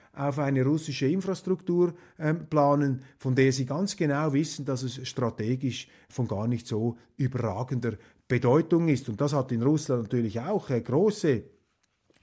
auf 0.13 0.39
eine 0.39 0.63
russische 0.63 1.07
Infrastruktur 1.07 1.93
ähm, 2.19 2.47
planen, 2.47 3.03
von 3.17 3.35
der 3.35 3.51
sie 3.51 3.65
ganz 3.65 3.95
genau 3.95 4.33
wissen, 4.33 4.65
dass 4.65 4.83
es 4.83 5.07
strategisch 5.07 5.87
von 6.09 6.27
gar 6.27 6.47
nicht 6.47 6.67
so 6.67 6.97
überragender 7.17 7.93
Bedeutung 8.27 8.87
ist. 8.87 9.07
Und 9.09 9.21
das 9.21 9.33
hat 9.33 9.51
in 9.51 9.63
Russland 9.63 10.03
natürlich 10.03 10.39
auch 10.39 10.69
äh, 10.69 10.81
große 10.81 11.43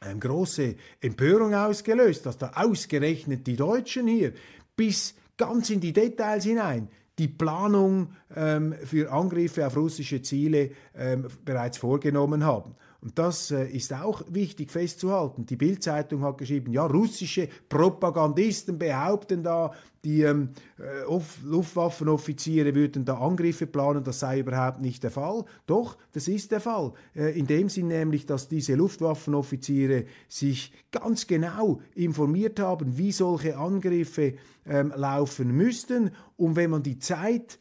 ähm, 0.01 0.21
große 0.21 0.77
Empörung 1.01 1.55
ausgelöst, 1.55 2.25
dass 2.27 2.39
da 2.39 2.53
ausgerechnet 2.55 3.47
die 3.47 3.57
Deutschen 3.57 4.07
hier 4.07 4.33
bis 4.77 5.15
ganz 5.37 5.71
in 5.71 5.81
die 5.81 5.93
Details 5.93 6.45
hinein 6.45 6.89
die 7.19 7.29
Planung 7.29 8.13
ähm, 8.35 8.75
für 8.85 9.11
Angriffe 9.11 9.67
auf 9.67 9.77
russische 9.77 10.23
Ziele 10.23 10.71
ähm, 10.97 11.27
bereits 11.45 11.79
vorgenommen 11.79 12.45
haben. 12.45 12.77
Und 13.01 13.17
das 13.17 13.53
äh, 13.53 13.67
ist 13.69 13.93
auch 13.93 14.23
wichtig 14.29 14.73
festzuhalten. 14.73 15.47
Die 15.47 15.55
Bildzeitung 15.55 16.23
hat 16.23 16.39
geschrieben, 16.39 16.73
ja, 16.73 16.85
russische 16.85 17.49
Propagandisten 17.69 18.77
behaupten 18.77 19.45
da, 19.45 19.73
die 20.05 20.23
ähm, 20.23 20.51
äh, 20.79 21.05
Luftwaffenoffiziere 21.45 22.75
würden 22.75 23.05
da 23.05 23.19
Angriffe 23.19 23.69
planen, 23.69 24.03
das 24.03 24.19
sei 24.21 24.41
überhaupt 24.41 24.81
nicht 24.81 25.05
der 25.05 25.13
Fall. 25.13 25.45
Doch, 25.67 25.97
das 26.13 26.27
ist 26.27 26.51
der 26.51 26.61
Fall. 26.61 26.93
Äh, 27.15 27.39
in 27.39 27.47
dem 27.47 27.69
Sinn 27.69 27.87
nämlich, 27.89 28.27
dass 28.27 28.49
diese 28.49 28.75
Luftwaffenoffiziere 28.75 30.07
sich 30.29 30.73
ganz 30.91 31.29
genau 31.29 31.81
informiert 31.95 32.59
haben, 32.59 32.99
wie 32.99 33.13
solche 33.13 33.59
Angriffe 33.59 34.35
ähm, 34.67 34.93
laufen 34.97 35.53
müssten. 35.53 36.11
Und 36.37 36.57
wenn 36.57 36.71
man 36.71 36.83
die 36.83 36.99
Zeit 36.99 37.61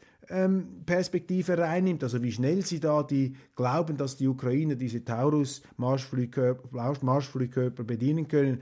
Perspektive 0.86 1.58
reinnimmt, 1.58 2.04
also 2.04 2.22
wie 2.22 2.32
schnell 2.32 2.66
sie 2.66 2.80
da 2.80 3.04
die 3.04 3.36
glauben, 3.56 3.96
dass 3.96 4.18
die 4.18 4.28
Ukrainer 4.28 4.76
diese 4.76 5.06
Taurus-Marschflugkörper 5.06 6.98
Marschflugkörper 7.02 7.84
bedienen 7.84 8.28
können, 8.28 8.62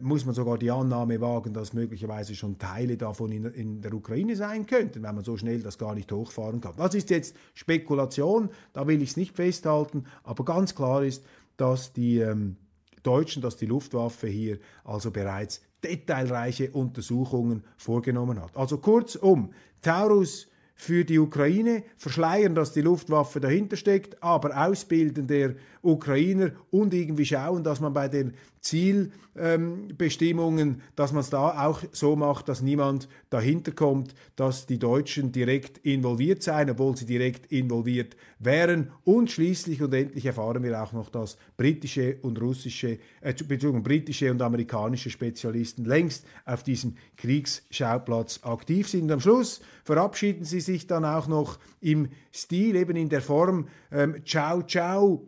muss 0.00 0.26
man 0.26 0.34
sogar 0.34 0.58
die 0.58 0.70
Annahme 0.70 1.20
wagen, 1.20 1.54
dass 1.54 1.72
möglicherweise 1.72 2.34
schon 2.34 2.58
Teile 2.58 2.96
davon 2.96 3.32
in, 3.32 3.46
in, 3.46 3.80
der 3.80 3.94
Ukraine 3.94 4.36
sein 4.36 4.66
könnten, 4.66 5.02
weil 5.02 5.14
man 5.14 5.24
so 5.24 5.36
schnell 5.38 5.62
das 5.62 5.78
gar 5.78 5.94
nicht 5.94 6.12
hochfahren 6.12 6.60
kann. 6.60 6.74
Das 6.76 6.94
ist 6.94 7.08
jetzt 7.10 7.34
Spekulation, 7.54 8.50
da 8.74 8.86
will 8.86 9.00
ich 9.02 9.10
es 9.10 9.16
nicht 9.16 9.34
festhalten, 9.34 10.04
aber 10.22 10.44
ganz 10.44 10.74
klar 10.74 11.02
ist, 11.02 11.24
dass 11.56 11.94
die 11.94 12.18
ähm, 12.18 12.56
Deutschen, 13.02 13.40
dass 13.42 13.56
die 13.56 13.66
Luftwaffe 13.66 14.26
hier 14.26 14.58
also 14.84 15.10
bereits 15.10 15.62
detailreiche 15.82 16.70
Untersuchungen 16.70 17.64
vorgenommen 17.78 18.40
hat. 18.40 18.56
Also 18.56 18.78
kurzum, 18.78 19.52
Taurus 19.80 20.49
für 20.80 21.04
die 21.04 21.18
Ukraine, 21.18 21.82
verschleiern, 21.98 22.54
dass 22.54 22.72
die 22.72 22.80
Luftwaffe 22.80 23.38
dahinter 23.38 23.76
steckt, 23.76 24.22
aber 24.22 24.56
ausbilden 24.66 25.26
der 25.26 25.56
Ukrainer 25.82 26.52
und 26.70 26.94
irgendwie 26.94 27.26
schauen, 27.26 27.62
dass 27.62 27.80
man 27.80 27.92
bei 27.92 28.08
den 28.08 28.32
Zielbestimmungen, 28.60 30.68
ähm, 30.68 30.80
dass 30.94 31.12
man 31.12 31.22
es 31.22 31.30
da 31.30 31.66
auch 31.66 31.82
so 31.92 32.14
macht, 32.14 32.46
dass 32.48 32.60
niemand 32.60 33.08
dahinter 33.30 33.72
kommt, 33.72 34.14
dass 34.36 34.66
die 34.66 34.78
Deutschen 34.78 35.32
direkt 35.32 35.78
involviert 35.78 36.42
seien, 36.42 36.68
obwohl 36.70 36.94
sie 36.96 37.06
direkt 37.06 37.50
involviert 37.50 38.16
wären. 38.38 38.92
Und 39.04 39.30
schließlich 39.30 39.80
und 39.82 39.94
endlich 39.94 40.26
erfahren 40.26 40.62
wir 40.62 40.82
auch 40.82 40.92
noch, 40.92 41.08
dass 41.08 41.38
britische 41.56 42.18
und 42.20 42.38
russische, 42.40 42.98
äh, 43.22 43.32
britische 43.32 44.30
und 44.30 44.42
amerikanische 44.42 45.08
Spezialisten 45.08 45.86
längst 45.86 46.26
auf 46.44 46.62
diesem 46.62 46.96
Kriegsschauplatz 47.16 48.40
aktiv 48.42 48.88
sind. 48.88 49.04
Und 49.04 49.12
am 49.12 49.20
Schluss 49.20 49.62
verabschieden 49.84 50.44
sie 50.44 50.60
sich 50.60 50.86
dann 50.86 51.06
auch 51.06 51.28
noch 51.28 51.58
im 51.80 52.10
Stil, 52.32 52.76
eben 52.76 52.96
in 52.96 53.08
der 53.08 53.22
Form 53.22 53.68
ähm, 53.90 54.16
Ciao, 54.24 54.62
ciao 54.62 55.26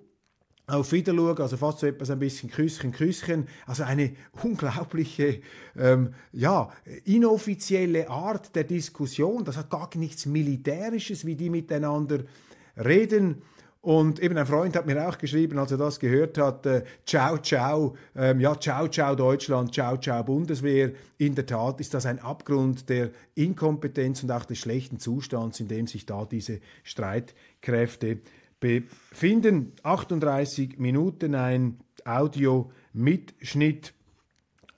auf 0.73 0.91
Wiederschauen, 0.93 1.39
also 1.39 1.57
fast 1.57 1.81
so 1.81 1.87
etwas 1.87 2.11
ein 2.11 2.19
bisschen 2.19 2.51
Küsschen, 2.51 2.93
Küsschen, 2.93 3.47
also 3.67 3.83
eine 3.83 4.13
unglaubliche, 4.43 5.41
ähm, 5.77 6.15
ja, 6.33 6.71
inoffizielle 7.05 8.09
Art 8.09 8.55
der 8.57 8.65
Diskussion, 8.65 9.45
das 9.45 9.59
hat 9.59 9.69
gar 9.69 9.91
nichts 9.97 10.25
Militärisches, 10.25 11.27
wie 11.27 11.37
die 11.37 11.51
miteinander 11.51 12.21
reden. 12.77 13.43
Und 13.83 14.21
eben 14.21 14.39
ein 14.39 14.47
Freund 14.47 14.77
hat 14.77 14.87
mir 14.87 15.09
auch 15.09 15.19
geschrieben, 15.19 15.59
als 15.59 15.73
er 15.73 15.79
das 15.79 15.99
gehört 15.99 16.39
hat, 16.39 16.65
äh, 16.67 16.85
ciao, 17.05 17.37
ciao, 17.39 17.97
ähm, 18.15 18.41
ja, 18.41 18.59
ciao, 18.59 18.87
ciao 18.87 19.17
Deutschland, 19.17 19.75
ciao, 19.75 19.97
ciao 19.97 20.23
Bundeswehr. 20.23 20.93
In 21.19 21.35
der 21.35 21.47
Tat 21.47 21.81
ist 21.81 21.93
das 21.93 22.07
ein 22.07 22.21
Abgrund 22.21 22.89
der 22.89 23.11
Inkompetenz 23.35 24.23
und 24.23 24.31
auch 24.31 24.45
des 24.45 24.59
schlechten 24.59 25.01
Zustands, 25.01 25.59
in 25.59 25.67
dem 25.67 25.89
sich 25.89 26.07
da 26.07 26.25
diese 26.25 26.61
Streitkräfte 26.85 28.19
befinden. 28.63 29.73
38 29.83 30.79
Minuten 30.79 31.35
ein 31.35 31.81
Audio-Mitschnitt 32.05 33.93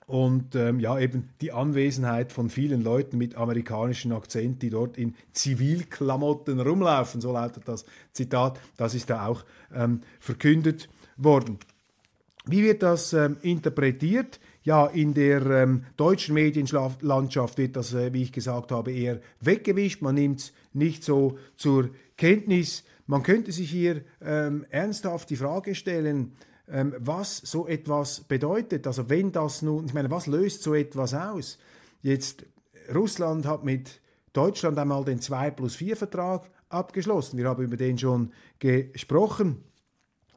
und 0.07 0.55
ähm, 0.55 0.79
ja, 0.79 0.99
eben 0.99 1.29
die 1.41 1.51
Anwesenheit 1.51 2.31
von 2.31 2.49
vielen 2.49 2.83
Leuten 2.83 3.17
mit 3.17 3.35
amerikanischen 3.35 4.11
Akzent, 4.11 4.61
die 4.61 4.69
dort 4.69 4.97
in 4.97 5.15
Zivilklamotten 5.33 6.59
rumlaufen, 6.59 7.21
so 7.21 7.31
lautet 7.31 7.67
das 7.67 7.85
Zitat, 8.11 8.59
das 8.77 8.93
ist 8.93 9.09
da 9.09 9.25
auch 9.25 9.45
ähm, 9.73 10.01
verkündet 10.19 10.89
worden. 11.17 11.57
Wie 12.45 12.63
wird 12.63 12.83
das 12.83 13.13
ähm, 13.13 13.37
interpretiert? 13.41 14.39
Ja, 14.63 14.85
in 14.87 15.13
der 15.13 15.45
ähm, 15.45 15.85
deutschen 15.97 16.35
Medienlandschaft 16.35 17.57
wird 17.57 17.75
das, 17.75 17.93
äh, 17.93 18.13
wie 18.13 18.23
ich 18.23 18.31
gesagt 18.31 18.71
habe, 18.71 18.91
eher 18.91 19.21
weggewischt. 19.41 20.01
Man 20.01 20.15
nimmt 20.15 20.39
es 20.39 20.53
nicht 20.73 21.03
so 21.03 21.39
zur 21.55 21.89
Kenntnis. 22.17 22.83
Man 23.07 23.23
könnte 23.23 23.51
sich 23.51 23.69
hier 23.69 24.03
ähm, 24.21 24.65
ernsthaft 24.69 25.29
die 25.29 25.35
Frage 25.35 25.75
stellen, 25.75 26.33
ähm, 26.67 26.95
was 26.97 27.37
so 27.37 27.67
etwas 27.67 28.21
bedeutet. 28.21 28.87
Also 28.87 29.09
wenn 29.09 29.31
das 29.31 29.61
nun, 29.61 29.85
ich 29.85 29.93
meine, 29.93 30.09
was 30.09 30.25
löst 30.25 30.63
so 30.63 30.73
etwas 30.73 31.13
aus? 31.13 31.59
Jetzt, 32.01 32.45
Russland 32.93 33.45
hat 33.45 33.63
mit 33.63 34.01
Deutschland 34.33 34.77
einmal 34.77 35.05
den 35.05 35.21
2 35.21 35.51
plus 35.51 35.75
4 35.75 35.95
Vertrag 35.95 36.49
abgeschlossen. 36.69 37.37
Wir 37.37 37.47
haben 37.47 37.63
über 37.63 37.77
den 37.77 37.97
schon 37.97 38.31
gesprochen. 38.59 39.63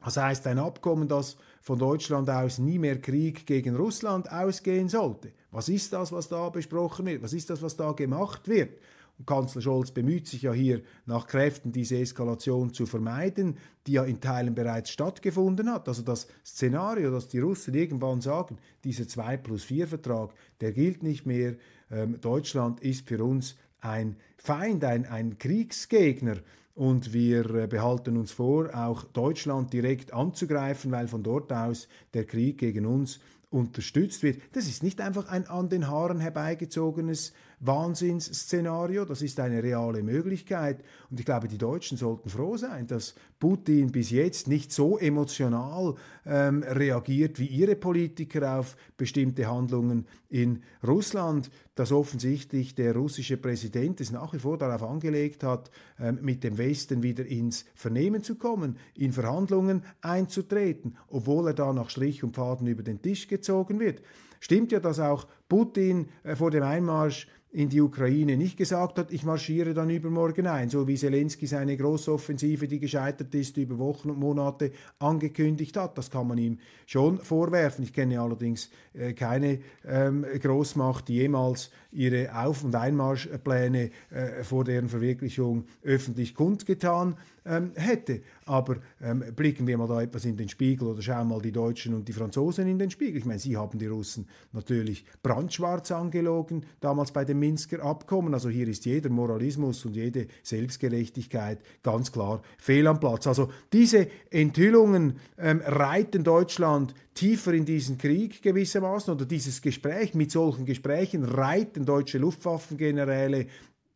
Das 0.03 0.17
heißt, 0.17 0.47
ein 0.47 0.59
Abkommen, 0.59 1.07
das 1.07 1.37
von 1.61 1.77
Deutschland 1.77 2.29
aus 2.29 2.57
nie 2.57 2.79
mehr 2.79 3.01
Krieg 3.01 3.45
gegen 3.45 3.75
Russland 3.75 4.31
ausgehen 4.31 4.87
sollte. 4.87 5.33
Was 5.51 5.67
ist 5.67 5.91
das, 5.91 6.11
was 6.11 6.29
da 6.29 6.49
besprochen 6.49 7.07
wird? 7.07 7.21
Was 7.21 7.33
ist 7.33 7.49
das, 7.49 7.61
was 7.61 7.75
da 7.75 7.91
gemacht 7.91 8.47
wird? 8.47 8.77
Kanzler 9.25 9.61
Scholz 9.61 9.91
bemüht 9.91 10.27
sich 10.27 10.43
ja 10.43 10.53
hier 10.53 10.81
nach 11.05 11.27
Kräften, 11.27 11.71
diese 11.71 11.97
Eskalation 11.97 12.73
zu 12.73 12.85
vermeiden, 12.85 13.57
die 13.85 13.93
ja 13.93 14.03
in 14.03 14.21
Teilen 14.21 14.55
bereits 14.55 14.91
stattgefunden 14.91 15.71
hat. 15.71 15.87
Also 15.87 16.01
das 16.01 16.27
Szenario, 16.45 17.11
dass 17.11 17.27
die 17.27 17.39
Russen 17.39 17.73
irgendwann 17.73 18.21
sagen, 18.21 18.57
dieser 18.83 19.07
2 19.07 19.37
plus 19.37 19.63
4 19.63 19.87
Vertrag, 19.87 20.33
der 20.61 20.71
gilt 20.71 21.03
nicht 21.03 21.25
mehr, 21.25 21.55
ähm, 21.91 22.19
Deutschland 22.21 22.79
ist 22.79 23.07
für 23.07 23.23
uns 23.23 23.55
ein 23.81 24.15
Feind, 24.37 24.83
ein, 24.83 25.05
ein 25.05 25.37
Kriegsgegner. 25.37 26.37
Und 26.75 27.11
wir 27.11 27.49
äh, 27.55 27.67
behalten 27.67 28.15
uns 28.15 28.31
vor, 28.31 28.73
auch 28.73 29.03
Deutschland 29.03 29.73
direkt 29.73 30.13
anzugreifen, 30.13 30.91
weil 30.91 31.09
von 31.09 31.23
dort 31.23 31.51
aus 31.51 31.89
der 32.13 32.25
Krieg 32.25 32.57
gegen 32.57 32.85
uns 32.85 33.19
unterstützt 33.49 34.23
wird. 34.23 34.41
Das 34.53 34.67
ist 34.67 34.83
nicht 34.83 35.01
einfach 35.01 35.27
ein 35.27 35.47
an 35.47 35.69
den 35.69 35.87
Haaren 35.87 36.19
herbeigezogenes 36.19 37.33
Wahnsinnsszenario, 37.59 39.05
das 39.05 39.21
ist 39.21 39.39
eine 39.39 39.61
reale 39.61 40.01
Möglichkeit. 40.01 40.83
Und 41.09 41.19
ich 41.19 41.25
glaube, 41.25 41.47
die 41.47 41.57
Deutschen 41.57 41.97
sollten 41.97 42.29
froh 42.29 42.57
sein, 42.57 42.87
dass 42.87 43.15
Putin 43.39 43.91
bis 43.91 44.11
jetzt 44.11 44.47
nicht 44.47 44.71
so 44.71 44.97
emotional 44.97 45.95
ähm, 46.25 46.63
reagiert 46.63 47.39
wie 47.39 47.47
ihre 47.47 47.75
Politiker 47.75 48.59
auf 48.59 48.77
bestimmte 48.97 49.47
Handlungen 49.47 50.07
in 50.29 50.63
Russland, 50.85 51.49
dass 51.75 51.91
offensichtlich 51.91 52.75
der 52.75 52.95
russische 52.95 53.37
Präsident 53.37 54.01
es 54.01 54.11
nach 54.11 54.33
wie 54.33 54.39
vor 54.39 54.57
darauf 54.57 54.83
angelegt 54.83 55.43
hat, 55.43 55.71
ähm, 55.99 56.19
mit 56.21 56.43
dem 56.43 56.57
Westen 56.57 57.03
wieder 57.03 57.25
ins 57.25 57.65
Vernehmen 57.75 58.23
zu 58.23 58.35
kommen, 58.35 58.77
in 58.95 59.11
Verhandlungen 59.11 59.83
einzutreten, 60.01 60.97
obwohl 61.07 61.47
er 61.47 61.53
da 61.53 61.73
nach 61.73 61.89
Strich 61.89 62.23
und 62.23 62.35
Faden 62.35 62.67
über 62.67 62.83
den 62.83 63.01
Tisch 63.01 63.27
gezogen 63.27 63.79
wird. 63.79 64.01
Stimmt 64.39 64.71
ja, 64.71 64.79
dass 64.79 64.99
auch 64.99 65.27
Putin 65.49 66.07
äh, 66.23 66.35
vor 66.35 66.51
dem 66.51 66.63
Einmarsch 66.63 67.27
in 67.51 67.67
die 67.67 67.81
Ukraine 67.81 68.37
nicht 68.37 68.57
gesagt 68.57 68.99
hat, 68.99 69.11
ich 69.11 69.23
marschiere 69.23 69.73
dann 69.73 69.89
übermorgen 69.89 70.45
ein, 70.45 70.69
so 70.69 70.87
wie 70.87 70.95
Zelensky 70.95 71.47
seine 71.47 71.75
Großoffensive, 71.75 72.67
die 72.67 72.79
gescheitert 72.79 73.33
ist, 73.33 73.57
über 73.57 73.79
Wochen 73.79 74.11
und 74.11 74.19
Monate 74.19 74.71
angekündigt 74.99 75.75
hat. 75.75 75.97
Das 75.97 76.11
kann 76.11 76.27
man 76.27 76.37
ihm 76.37 76.59
schon 76.85 77.17
vorwerfen. 77.17 77.83
Ich 77.83 77.93
kenne 77.93 78.21
allerdings 78.21 78.69
äh, 78.93 79.13
keine 79.13 79.59
ähm, 79.83 80.23
Großmacht, 80.39 81.07
die 81.07 81.15
jemals 81.15 81.71
ihre 81.91 82.29
Auf- 82.35 82.63
und 82.63 82.75
Einmarschpläne 82.75 83.89
äh, 84.11 84.43
vor 84.43 84.63
deren 84.63 84.87
Verwirklichung 84.87 85.65
öffentlich 85.81 86.35
kundgetan 86.35 87.15
ähm, 87.45 87.71
hätte. 87.75 88.21
Aber 88.45 88.77
ähm, 89.01 89.23
blicken 89.35 89.67
wir 89.67 89.77
mal 89.77 89.87
da 89.87 90.01
etwas 90.01 90.25
in 90.25 90.37
den 90.37 90.49
Spiegel 90.49 90.87
oder 90.87 91.01
schauen 91.01 91.27
mal 91.27 91.41
die 91.41 91.51
Deutschen 91.51 91.93
und 91.93 92.07
die 92.07 92.13
Franzosen 92.13 92.67
in 92.67 92.79
den 92.79 92.91
Spiegel. 92.91 93.17
Ich 93.17 93.25
meine, 93.25 93.39
sie 93.39 93.57
haben 93.57 93.77
die 93.77 93.87
Russen 93.87 94.27
natürlich 94.51 95.05
brandschwarz 95.21 95.91
angelogen, 95.91 96.65
damals 96.79 97.11
bei 97.11 97.25
dem 97.25 97.39
Minsker 97.39 97.83
Abkommen. 97.83 98.33
Also 98.33 98.49
hier 98.49 98.67
ist 98.67 98.85
jeder 98.85 99.09
Moralismus 99.09 99.85
und 99.85 99.95
jede 99.95 100.27
Selbstgerechtigkeit 100.43 101.59
ganz 101.83 102.11
klar 102.11 102.41
fehl 102.57 102.87
am 102.87 102.99
Platz. 102.99 103.27
Also 103.27 103.49
diese 103.71 104.07
Enthüllungen 104.29 105.17
ähm, 105.37 105.61
reiten 105.65 106.23
Deutschland 106.23 106.93
tiefer 107.13 107.53
in 107.53 107.65
diesen 107.65 107.97
Krieg 107.97 108.41
gewissermaßen 108.41 109.13
oder 109.13 109.25
dieses 109.25 109.61
Gespräch 109.61 110.13
mit 110.13 110.31
solchen 110.31 110.65
Gesprächen 110.65 111.25
reiten 111.25 111.85
deutsche 111.85 112.17
Luftwaffengeneräle 112.17 113.47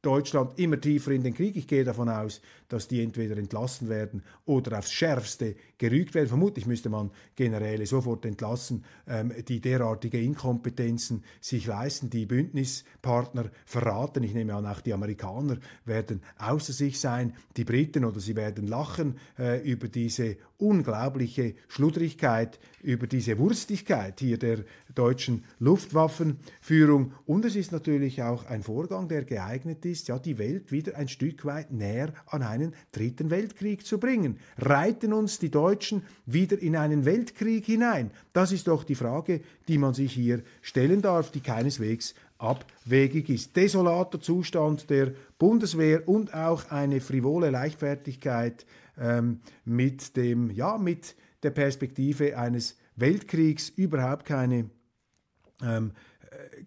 Deutschland 0.01 0.59
immer 0.59 0.79
tiefer 0.79 1.11
in 1.11 1.23
den 1.23 1.33
Krieg. 1.33 1.55
Ich 1.55 1.65
gehe 1.65 1.85
davon 1.85 2.09
aus, 2.09 2.41
dass 2.73 2.87
die 2.87 3.03
entweder 3.03 3.37
entlassen 3.37 3.87
werden 3.87 4.23
oder 4.45 4.79
aufs 4.79 4.91
Schärfste 4.91 5.55
gerügt 5.77 6.15
werden. 6.15 6.27
Vermutlich 6.27 6.65
müsste 6.65 6.89
man 6.89 7.11
Generäle 7.35 7.85
sofort 7.85 8.25
entlassen, 8.25 8.83
ähm, 9.07 9.31
die 9.47 9.61
derartige 9.61 10.19
Inkompetenzen 10.19 11.23
sich 11.39 11.67
leisten, 11.67 12.09
die 12.09 12.25
Bündnispartner 12.25 13.51
verraten. 13.65 14.23
Ich 14.23 14.33
nehme 14.33 14.55
an, 14.55 14.65
auch 14.65 14.81
die 14.81 14.93
Amerikaner 14.93 15.57
werden 15.85 16.21
außer 16.39 16.73
sich 16.73 16.99
sein, 16.99 17.33
die 17.57 17.63
Briten 17.63 18.05
oder 18.05 18.19
sie 18.19 18.35
werden 18.35 18.65
lachen 18.65 19.17
äh, 19.37 19.61
über 19.61 19.87
diese 19.87 20.37
unglaubliche 20.57 21.55
Schludrigkeit, 21.67 22.59
über 22.81 23.05
diese 23.05 23.37
Wurstigkeit 23.37 24.19
hier 24.19 24.39
der 24.39 24.59
deutschen 24.95 25.43
Luftwaffenführung. 25.59 27.13
Und 27.25 27.45
es 27.45 27.55
ist 27.55 27.71
natürlich 27.71 28.23
auch 28.23 28.45
ein 28.45 28.63
Vorgang, 28.63 29.07
der 29.09 29.25
geeignet 29.25 29.85
ist, 29.85 30.07
ja, 30.07 30.17
die 30.17 30.37
Welt 30.37 30.71
wieder 30.71 30.95
ein 30.95 31.07
Stück 31.07 31.45
weit 31.45 31.71
näher 31.71 32.13
an 32.27 32.43
einen 32.63 32.75
dritten 32.91 33.29
Weltkrieg 33.29 33.85
zu 33.85 33.99
bringen. 33.99 34.39
Reiten 34.57 35.13
uns 35.13 35.39
die 35.39 35.51
Deutschen 35.51 36.03
wieder 36.25 36.57
in 36.59 36.75
einen 36.75 37.05
Weltkrieg 37.05 37.65
hinein? 37.65 38.11
Das 38.33 38.51
ist 38.51 38.67
doch 38.67 38.83
die 38.83 38.95
Frage, 38.95 39.41
die 39.67 39.77
man 39.77 39.93
sich 39.93 40.13
hier 40.13 40.41
stellen 40.61 41.01
darf, 41.01 41.31
die 41.31 41.41
keineswegs 41.41 42.15
abwegig 42.37 43.29
ist. 43.29 43.55
Desolater 43.55 44.19
Zustand 44.19 44.89
der 44.89 45.13
Bundeswehr 45.37 46.07
und 46.07 46.33
auch 46.33 46.69
eine 46.71 46.99
frivole 47.01 47.49
Leichtfertigkeit 47.49 48.65
ähm, 48.97 49.39
mit 49.65 50.15
dem, 50.17 50.51
ja, 50.51 50.77
mit 50.77 51.15
der 51.41 51.51
Perspektive 51.51 52.37
eines 52.37 52.77
Weltkriegs 52.95 53.69
überhaupt 53.69 54.25
keine 54.25 54.69
ähm, 55.61 55.91
äh, 55.91 56.12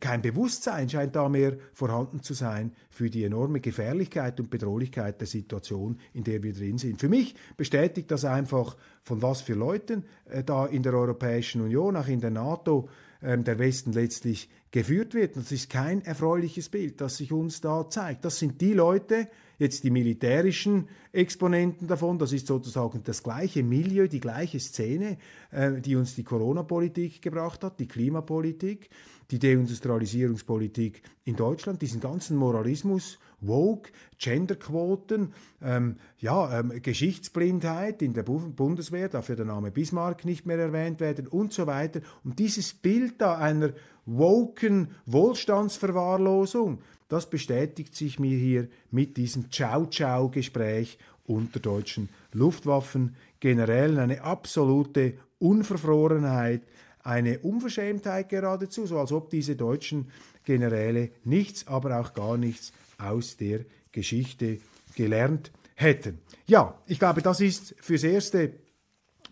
kein 0.00 0.22
Bewusstsein 0.22 0.88
scheint 0.88 1.16
da 1.16 1.28
mehr 1.28 1.56
vorhanden 1.72 2.22
zu 2.22 2.34
sein 2.34 2.72
für 2.90 3.10
die 3.10 3.24
enorme 3.24 3.60
Gefährlichkeit 3.60 4.40
und 4.40 4.50
Bedrohlichkeit 4.50 5.20
der 5.20 5.26
Situation, 5.26 5.98
in 6.12 6.24
der 6.24 6.42
wir 6.42 6.52
drin 6.52 6.78
sind. 6.78 7.00
Für 7.00 7.08
mich 7.08 7.34
bestätigt 7.56 8.10
das 8.10 8.24
einfach, 8.24 8.76
von 9.02 9.22
was 9.22 9.40
für 9.40 9.54
Leuten 9.54 10.04
äh, 10.28 10.42
da 10.42 10.66
in 10.66 10.82
der 10.82 10.94
Europäischen 10.94 11.62
Union, 11.62 11.96
auch 11.96 12.08
in 12.08 12.20
der 12.20 12.30
NATO, 12.30 12.88
der 13.22 13.58
Westen 13.58 13.92
letztlich 13.92 14.48
geführt 14.70 15.14
wird. 15.14 15.36
Das 15.36 15.52
ist 15.52 15.70
kein 15.70 16.04
erfreuliches 16.04 16.68
Bild, 16.68 17.00
das 17.00 17.16
sich 17.16 17.32
uns 17.32 17.60
da 17.60 17.88
zeigt. 17.88 18.24
Das 18.24 18.38
sind 18.38 18.60
die 18.60 18.74
Leute, 18.74 19.28
jetzt 19.58 19.84
die 19.84 19.90
militärischen 19.90 20.88
Exponenten 21.12 21.86
davon. 21.88 22.18
Das 22.18 22.32
ist 22.32 22.46
sozusagen 22.46 23.02
das 23.04 23.22
gleiche 23.22 23.62
Milieu, 23.62 24.06
die 24.06 24.20
gleiche 24.20 24.60
Szene, 24.60 25.18
äh, 25.50 25.80
die 25.80 25.96
uns 25.96 26.14
die 26.14 26.24
Corona-Politik 26.24 27.22
gebracht 27.22 27.64
hat, 27.64 27.80
die 27.80 27.88
Klimapolitik, 27.88 28.90
die 29.30 29.38
Deindustrialisierungspolitik 29.38 31.02
in 31.24 31.36
Deutschland, 31.36 31.80
diesen 31.80 32.00
ganzen 32.00 32.36
Moralismus, 32.36 33.18
Woke, 33.40 33.90
Genderquoten, 34.18 35.32
ähm, 35.62 35.96
ja, 36.18 36.58
ähm, 36.58 36.72
Geschichtsblindheit 36.82 38.02
in 38.02 38.14
der 38.14 38.22
Bundeswehr, 38.22 39.08
dafür 39.08 39.36
der 39.36 39.44
Name 39.44 39.70
Bismarck 39.70 40.24
nicht 40.24 40.46
mehr 40.46 40.58
erwähnt 40.58 41.00
werden 41.00 41.26
und 41.26 41.52
so 41.52 41.66
weiter. 41.66 42.00
Und 42.24 42.38
dieses 42.38 42.72
Bild 42.72 43.14
da 43.18 43.36
einer 43.36 43.72
woken 44.06 44.88
Wohlstandsverwahrlosung, 45.04 46.80
das 47.08 47.28
bestätigt 47.28 47.94
sich 47.94 48.18
mir 48.18 48.36
hier 48.36 48.68
mit 48.90 49.16
diesem 49.16 49.50
Ciao-Ciao-Gespräch 49.52 50.98
unter 51.26 51.60
deutschen 51.60 52.08
Luftwaffengenerälen. 52.32 53.98
Eine 53.98 54.22
absolute 54.22 55.14
Unverfrorenheit, 55.38 56.62
eine 57.02 57.38
Unverschämtheit 57.40 58.28
geradezu, 58.28 58.86
so 58.86 58.98
als 58.98 59.12
ob 59.12 59.30
diese 59.30 59.54
deutschen 59.54 60.10
Generäle 60.44 61.10
nichts, 61.24 61.66
aber 61.66 62.00
auch 62.00 62.14
gar 62.14 62.36
nichts 62.36 62.72
aus 62.98 63.36
der 63.36 63.60
Geschichte 63.92 64.58
gelernt 64.94 65.52
hätten. 65.74 66.18
Ja, 66.46 66.78
ich 66.86 66.98
glaube, 66.98 67.22
das 67.22 67.40
ist 67.40 67.74
fürs 67.80 68.04
Erste 68.04 68.52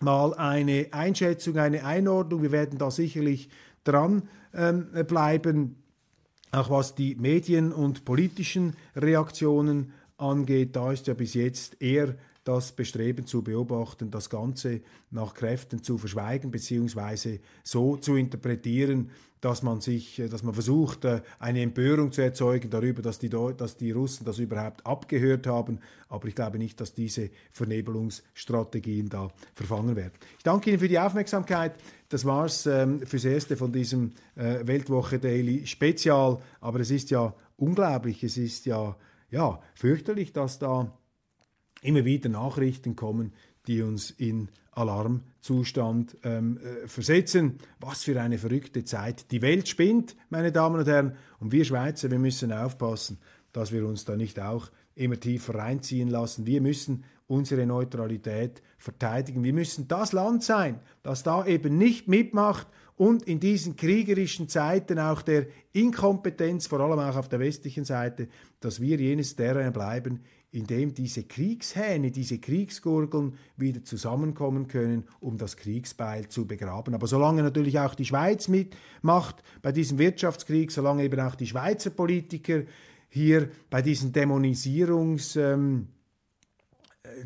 mal 0.00 0.34
eine 0.34 0.88
Einschätzung, 0.90 1.58
eine 1.58 1.84
Einordnung. 1.84 2.42
Wir 2.42 2.52
werden 2.52 2.78
da 2.78 2.90
sicherlich 2.90 3.48
dran 3.84 4.28
ähm, 4.54 4.88
bleiben, 5.06 5.76
auch 6.52 6.70
was 6.70 6.94
die 6.94 7.14
Medien 7.16 7.72
und 7.72 8.04
politischen 8.04 8.76
Reaktionen 8.94 9.92
angeht. 10.16 10.76
Da 10.76 10.92
ist 10.92 11.06
ja 11.06 11.14
bis 11.14 11.34
jetzt 11.34 11.80
eher 11.80 12.14
das 12.44 12.72
Bestreben 12.72 13.26
zu 13.26 13.42
beobachten, 13.42 14.10
das 14.10 14.30
Ganze 14.30 14.82
nach 15.10 15.34
Kräften 15.34 15.82
zu 15.82 15.98
verschweigen 15.98 16.50
beziehungsweise 16.50 17.40
so 17.62 17.96
zu 17.96 18.16
interpretieren, 18.16 19.10
dass 19.44 19.62
man 19.62 19.80
sich, 19.82 20.18
äh, 20.18 20.28
dass 20.28 20.42
man 20.42 20.54
versucht, 20.54 21.04
äh, 21.04 21.20
eine 21.38 21.60
Empörung 21.60 22.12
zu 22.12 22.22
erzeugen 22.22 22.70
darüber, 22.70 23.02
dass 23.02 23.18
die, 23.18 23.28
dass 23.28 23.76
die 23.76 23.90
Russen 23.90 24.24
das 24.24 24.38
überhaupt 24.38 24.86
abgehört 24.86 25.46
haben. 25.46 25.80
Aber 26.08 26.28
ich 26.28 26.34
glaube 26.34 26.58
nicht, 26.58 26.80
dass 26.80 26.94
diese 26.94 27.30
Vernebelungsstrategien 27.52 29.10
da 29.10 29.28
verfangen 29.54 29.96
werden. 29.96 30.12
Ich 30.38 30.44
danke 30.44 30.70
Ihnen 30.70 30.78
für 30.78 30.88
die 30.88 30.98
Aufmerksamkeit. 30.98 31.74
Das 32.08 32.24
war's 32.24 32.64
ähm, 32.64 33.06
fürs 33.06 33.24
Erste 33.26 33.56
von 33.56 33.70
diesem 33.70 34.12
äh, 34.34 34.66
Weltwoche 34.66 35.18
Daily 35.18 35.66
Spezial. 35.66 36.38
Aber 36.60 36.80
es 36.80 36.90
ist 36.90 37.10
ja 37.10 37.34
unglaublich, 37.56 38.24
es 38.24 38.38
ist 38.38 38.64
ja, 38.64 38.96
ja 39.30 39.60
fürchterlich, 39.74 40.32
dass 40.32 40.58
da 40.58 40.90
immer 41.84 42.04
wieder 42.04 42.28
Nachrichten 42.28 42.96
kommen, 42.96 43.32
die 43.66 43.82
uns 43.82 44.10
in 44.10 44.48
Alarmzustand 44.72 46.16
ähm, 46.24 46.58
äh, 46.58 46.88
versetzen. 46.88 47.58
Was 47.80 48.02
für 48.04 48.20
eine 48.20 48.38
verrückte 48.38 48.84
Zeit. 48.84 49.30
Die 49.30 49.42
Welt 49.42 49.68
spinnt, 49.68 50.16
meine 50.30 50.52
Damen 50.52 50.80
und 50.80 50.88
Herren, 50.88 51.16
und 51.38 51.52
wir 51.52 51.64
Schweizer, 51.64 52.10
wir 52.10 52.18
müssen 52.18 52.52
aufpassen, 52.52 53.18
dass 53.52 53.72
wir 53.72 53.86
uns 53.86 54.04
da 54.04 54.16
nicht 54.16 54.40
auch 54.40 54.70
immer 54.94 55.18
tiefer 55.18 55.54
reinziehen 55.54 56.08
lassen. 56.08 56.46
Wir 56.46 56.60
müssen 56.60 57.04
unsere 57.26 57.66
Neutralität 57.66 58.62
verteidigen. 58.78 59.44
Wir 59.44 59.54
müssen 59.54 59.88
das 59.88 60.12
Land 60.12 60.42
sein, 60.42 60.80
das 61.02 61.22
da 61.22 61.46
eben 61.46 61.78
nicht 61.78 62.08
mitmacht 62.08 62.66
und 62.96 63.24
in 63.24 63.40
diesen 63.40 63.76
kriegerischen 63.76 64.48
Zeiten 64.48 64.98
auch 64.98 65.22
der 65.22 65.46
Inkompetenz, 65.72 66.66
vor 66.66 66.80
allem 66.80 66.98
auch 66.98 67.16
auf 67.16 67.28
der 67.28 67.40
westlichen 67.40 67.84
Seite, 67.84 68.28
dass 68.60 68.80
wir 68.80 68.98
jenes 68.98 69.36
Terrain 69.36 69.72
bleiben, 69.72 70.20
in 70.54 70.68
dem 70.68 70.94
diese 70.94 71.24
Kriegshähne, 71.24 72.12
diese 72.12 72.38
Kriegsgurgeln 72.38 73.34
wieder 73.56 73.82
zusammenkommen 73.82 74.68
können, 74.68 75.02
um 75.18 75.36
das 75.36 75.56
Kriegsbeil 75.56 76.28
zu 76.28 76.46
begraben. 76.46 76.94
Aber 76.94 77.08
solange 77.08 77.42
natürlich 77.42 77.80
auch 77.80 77.96
die 77.96 78.04
Schweiz 78.04 78.46
mitmacht 78.46 79.42
bei 79.62 79.72
diesem 79.72 79.98
Wirtschaftskrieg, 79.98 80.70
solange 80.70 81.02
eben 81.02 81.18
auch 81.18 81.34
die 81.34 81.48
Schweizer 81.48 81.90
Politiker 81.90 82.62
hier 83.08 83.48
bei 83.68 83.82
diesen 83.82 84.12
Dämonisierungs 84.12 85.34
ähm, 85.34 85.88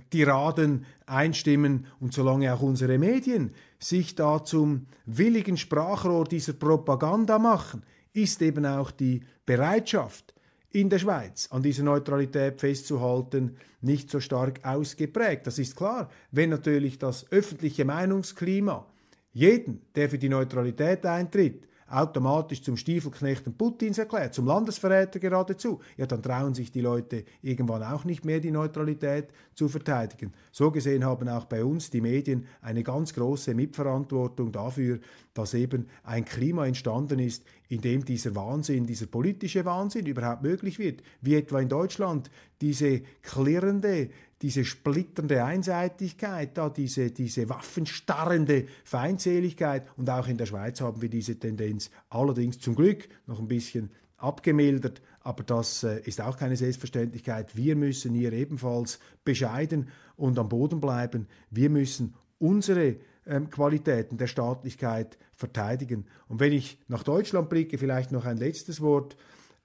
Tiraden 0.09 0.87
einstimmen 1.05 1.87
und 2.01 2.15
solange 2.15 2.55
auch 2.55 2.63
unsere 2.63 2.97
Medien 2.97 3.53
sich 3.79 4.15
da 4.15 4.43
zum 4.43 4.87
willigen 5.05 5.59
Sprachrohr 5.59 6.25
dieser 6.25 6.55
Propaganda 6.55 7.39
machen, 7.39 7.83
ist 8.15 8.41
eben 8.41 8.65
auch 8.65 8.91
die 8.91 9.21
Bereitschaft, 9.45 10.35
in 10.71 10.91
der 10.91 10.99
Schweiz 10.99 11.49
an 11.51 11.63
dieser 11.63 11.83
Neutralität 11.83 12.61
festzuhalten, 12.61 13.57
nicht 13.81 14.11
so 14.11 14.21
stark 14.21 14.65
ausgeprägt. 14.65 15.47
Das 15.47 15.59
ist 15.59 15.77
klar, 15.77 16.11
wenn 16.31 16.51
natürlich 16.51 16.99
das 16.99 17.31
öffentliche 17.31 17.85
Meinungsklima 17.85 18.87
jeden, 19.33 19.83
der 19.95 20.11
für 20.11 20.19
die 20.19 20.29
Neutralität 20.29 21.07
eintritt, 21.07 21.69
automatisch 21.91 22.63
zum 22.63 22.77
Stiefelknechten 22.77 23.55
Putins 23.55 23.99
erklärt, 23.99 24.35
zum 24.35 24.47
Landesverräter 24.47 25.19
geradezu, 25.19 25.81
ja, 25.97 26.07
dann 26.07 26.23
trauen 26.23 26.55
sich 26.55 26.71
die 26.71 26.81
Leute 26.81 27.25
irgendwann 27.43 27.83
auch 27.83 28.05
nicht 28.05 28.25
mehr, 28.25 28.41
die 28.41 28.51
Neutralität 28.51 29.29
zu 29.55 29.69
verteidigen. 29.69 30.33
So 30.53 30.71
gesehen 30.71 31.05
haben 31.05 31.29
auch 31.29 31.47
bei 31.47 31.65
uns 31.65 31.91
die 31.91 32.01
Medien 32.01 32.47
eine 32.61 32.83
ganz 32.83 33.15
große 33.15 33.55
Mitverantwortung 33.55 34.53
dafür, 34.53 35.01
dass 35.35 35.55
eben 35.55 35.87
ein 36.03 36.25
Klima 36.25 36.67
entstanden 36.67 37.19
ist, 37.19 37.45
in 37.69 37.81
dem 37.81 38.05
dieser 38.05 38.35
Wahnsinn, 38.35 38.87
dieser 38.87 39.07
politische 39.07 39.65
Wahnsinn 39.65 40.07
überhaupt 40.07 40.43
möglich 40.43 40.79
wird, 40.79 41.03
wie 41.21 41.35
etwa 41.35 41.61
in 41.61 41.69
Deutschland 41.69 42.31
diese 42.61 43.01
klirrende, 43.23 44.11
diese 44.43 44.65
splitternde 44.65 45.45
Einseitigkeit, 45.45 46.57
da 46.57 46.71
diese, 46.71 47.11
diese 47.11 47.49
waffenstarrende 47.49 48.67
Feindseligkeit 48.85 49.87
und 49.97 50.11
auch 50.11 50.29
in 50.29 50.39
der 50.39 50.47
Schweiz 50.47 50.81
haben 50.81 51.03
wir 51.03 51.09
diese 51.09 51.39
Tendenz 51.39 51.91
allerdings 52.09 52.59
zum 52.59 52.75
Glück 52.75 53.09
noch 53.27 53.39
ein 53.41 53.49
bisschen 53.49 53.91
abgemildert, 54.17 55.01
aber 55.21 55.45
das 55.45 55.85
äh, 55.85 56.01
ist 56.01 56.21
auch 56.21 56.37
keine 56.37 56.57
Selbstverständlichkeit. 56.57 57.57
Wir 57.57 57.77
müssen 57.77 58.15
hier 58.15 58.33
ebenfalls 58.33 58.99
bescheiden 59.25 59.89
und 60.17 60.39
am 60.39 60.49
Boden 60.49 60.81
bleiben. 60.81 61.29
Wir 61.51 61.71
müssen 61.71 62.15
unsere 62.39 62.97
ähm, 63.27 63.51
Qualitäten 63.51 64.17
der 64.17 64.27
Staatlichkeit 64.27 65.19
verteidigen. 65.35 66.07
Und 66.29 66.41
wenn 66.41 66.53
ich 66.53 66.79
nach 66.89 67.03
Deutschland 67.03 67.49
blicke, 67.49 67.79
vielleicht 67.79 68.11
noch 68.11 68.25
ein 68.25 68.39
letztes 68.39 68.81
Wort. 68.81 69.17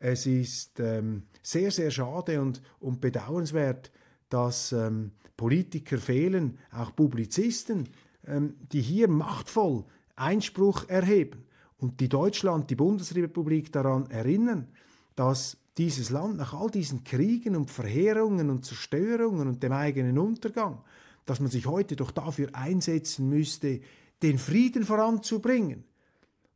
Es 0.04 0.26
ist 0.26 0.82
ähm, 0.82 1.24
sehr, 1.42 1.72
sehr 1.72 1.90
schade 1.90 2.42
und, 2.42 2.62
und 2.82 3.00
bedauernswert, 3.00 3.90
dass 4.28 4.74
ähm, 4.74 5.14
Politiker 5.38 5.98
fehlen, 5.98 6.60
auch 6.74 6.94
Publizisten, 6.94 7.88
ähm, 8.28 8.56
die 8.74 8.82
hier 8.82 9.08
machtvoll 9.08 9.86
Einspruch 10.18 10.90
erheben 10.90 11.46
und 11.78 12.02
die 12.02 12.10
Deutschland, 12.10 12.70
die 12.70 12.76
Bundesrepublik 12.76 13.72
daran 13.72 14.12
erinnern, 14.12 14.68
dass 15.16 15.56
dieses 15.78 16.10
Land 16.10 16.36
nach 16.36 16.54
all 16.54 16.70
diesen 16.70 17.06
Kriegen 17.06 17.56
und 17.56 17.72
Verheerungen 17.72 18.50
und 18.50 18.66
Zerstörungen 18.66 19.48
und 19.48 19.64
dem 19.64 19.72
eigenen 19.72 20.20
Untergang, 20.20 20.82
dass 21.26 21.40
man 21.40 21.50
sich 21.50 21.66
heute 21.66 21.96
doch 21.96 22.12
dafür 22.12 22.50
einsetzen 22.52 23.30
müsste, 23.30 23.80
den 24.22 24.38
Frieden 24.38 24.84
voranzubringen. 24.84 25.86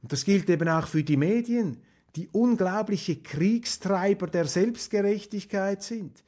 Und 0.02 0.12
das 0.12 0.26
gilt 0.26 0.50
eben 0.50 0.68
auch 0.68 0.88
für 0.88 1.06
die 1.06 1.16
Medien, 1.16 1.78
die 2.18 2.28
unglaubliche 2.32 3.18
Kriegstreiber 3.18 4.28
der 4.28 4.46
Selbstgerechtigkeit 4.46 5.84
sind. 5.84 6.24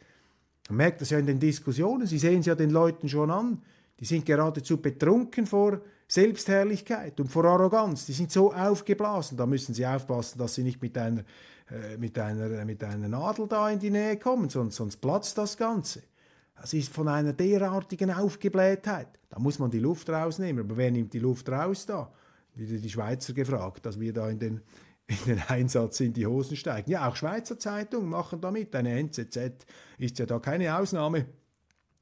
Man 0.69 0.77
merkt 0.77 1.01
das 1.01 1.09
ja 1.09 1.17
in 1.17 1.25
den 1.25 1.39
Diskussionen, 1.39 2.05
Sie 2.05 2.19
sehen 2.19 2.41
es 2.41 2.45
ja 2.45 2.55
den 2.55 2.69
Leuten 2.69 3.09
schon 3.09 3.31
an. 3.31 3.63
Die 3.99 4.05
sind 4.05 4.25
geradezu 4.25 4.77
betrunken 4.77 5.45
vor 5.47 5.81
Selbstherrlichkeit 6.07 7.19
und 7.19 7.27
vor 7.27 7.43
Arroganz. 7.45 8.05
Die 8.05 8.13
sind 8.13 8.31
so 8.31 8.53
aufgeblasen. 8.53 9.35
Da 9.35 9.45
müssen 9.45 9.73
Sie 9.73 9.85
aufpassen, 9.85 10.37
dass 10.37 10.55
Sie 10.55 10.63
nicht 10.63 10.81
mit 10.81 10.97
einer, 10.97 11.23
äh, 11.69 11.97
mit 11.97 12.17
einer, 12.17 12.63
mit 12.65 12.83
einer 12.83 13.07
Nadel 13.09 13.47
da 13.47 13.69
in 13.69 13.79
die 13.79 13.89
Nähe 13.89 14.17
kommen, 14.17 14.49
sonst, 14.49 14.75
sonst 14.75 14.97
platzt 14.97 15.37
das 15.37 15.57
Ganze. 15.57 16.03
Das 16.55 16.73
ist 16.73 16.93
von 16.93 17.07
einer 17.07 17.33
derartigen 17.33 18.11
Aufgeblähtheit. 18.11 19.07
Da 19.29 19.39
muss 19.39 19.59
man 19.59 19.71
die 19.71 19.79
Luft 19.79 20.09
rausnehmen. 20.09 20.65
Aber 20.65 20.77
wer 20.77 20.91
nimmt 20.91 21.13
die 21.13 21.19
Luft 21.19 21.49
raus 21.49 21.85
da? 21.85 22.11
Wieder 22.55 22.77
die 22.77 22.89
Schweizer 22.89 23.33
gefragt, 23.33 23.85
dass 23.85 23.99
wir 23.99 24.13
da 24.13 24.29
in 24.29 24.39
den 24.39 24.61
in 25.09 25.17
den 25.25 25.41
Einsatz 25.47 25.99
in 25.99 26.13
die 26.13 26.27
Hosen 26.27 26.55
steigen. 26.55 26.91
Ja, 26.91 27.09
auch 27.09 27.15
Schweizer 27.15 27.57
Zeitungen 27.57 28.09
machen 28.09 28.41
damit. 28.41 28.75
Eine 28.75 28.97
NZZ 28.99 29.65
ist 29.97 30.19
ja 30.19 30.25
da 30.25 30.39
keine 30.39 30.77
Ausnahme. 30.77 31.25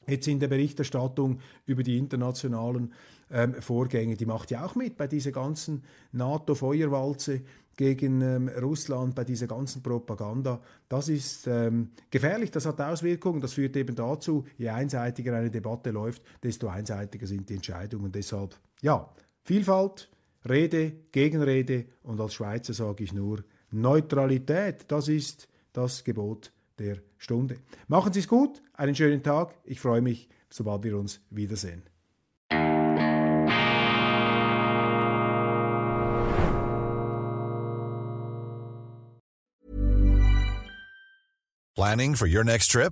Jetzt 0.07 0.27
in 0.27 0.39
der 0.39 0.47
Berichterstattung 0.47 1.39
über 1.65 1.83
die 1.83 1.97
internationalen 1.97 2.93
ähm, 3.29 3.55
Vorgänge, 3.55 4.15
die 4.15 4.25
macht 4.25 4.51
ja 4.51 4.65
auch 4.65 4.75
mit 4.75 4.95
bei 4.95 5.07
dieser 5.07 5.31
ganzen 5.31 5.83
NATO-Feuerwalze 6.13 7.41
gegen 7.75 8.21
ähm, 8.21 8.47
Russland, 8.47 9.15
bei 9.15 9.25
dieser 9.25 9.47
ganzen 9.47 9.83
Propaganda. 9.83 10.61
Das 10.87 11.09
ist 11.09 11.45
ähm, 11.47 11.91
gefährlich, 12.09 12.51
das 12.51 12.65
hat 12.65 12.79
Auswirkungen, 12.79 13.41
das 13.41 13.53
führt 13.53 13.75
eben 13.75 13.95
dazu, 13.95 14.45
je 14.57 14.69
einseitiger 14.69 15.35
eine 15.35 15.51
Debatte 15.51 15.91
läuft, 15.91 16.23
desto 16.41 16.67
einseitiger 16.67 17.27
sind 17.27 17.49
die 17.49 17.55
Entscheidungen. 17.55 18.11
Deshalb, 18.11 18.57
ja, 18.81 19.09
Vielfalt, 19.43 20.09
Rede, 20.49 20.93
Gegenrede 21.11 21.85
und 22.03 22.19
als 22.19 22.33
Schweizer 22.33 22.73
sage 22.73 23.03
ich 23.03 23.13
nur 23.13 23.43
Neutralität. 23.71 24.85
Das 24.87 25.07
ist 25.07 25.47
das 25.73 26.03
Gebot 26.03 26.51
der 26.79 26.97
Stunde. 27.17 27.57
Machen 27.87 28.13
Sie 28.13 28.19
es 28.19 28.27
gut, 28.27 28.61
einen 28.73 28.95
schönen 28.95 29.23
Tag. 29.23 29.55
Ich 29.63 29.79
freue 29.79 30.01
mich, 30.01 30.29
sobald 30.49 30.83
wir 30.83 30.97
uns 30.97 31.21
wiedersehen. 31.29 31.83
Planning 41.75 42.15
for 42.15 42.27
your 42.27 42.43
next 42.43 42.71
trip? 42.71 42.91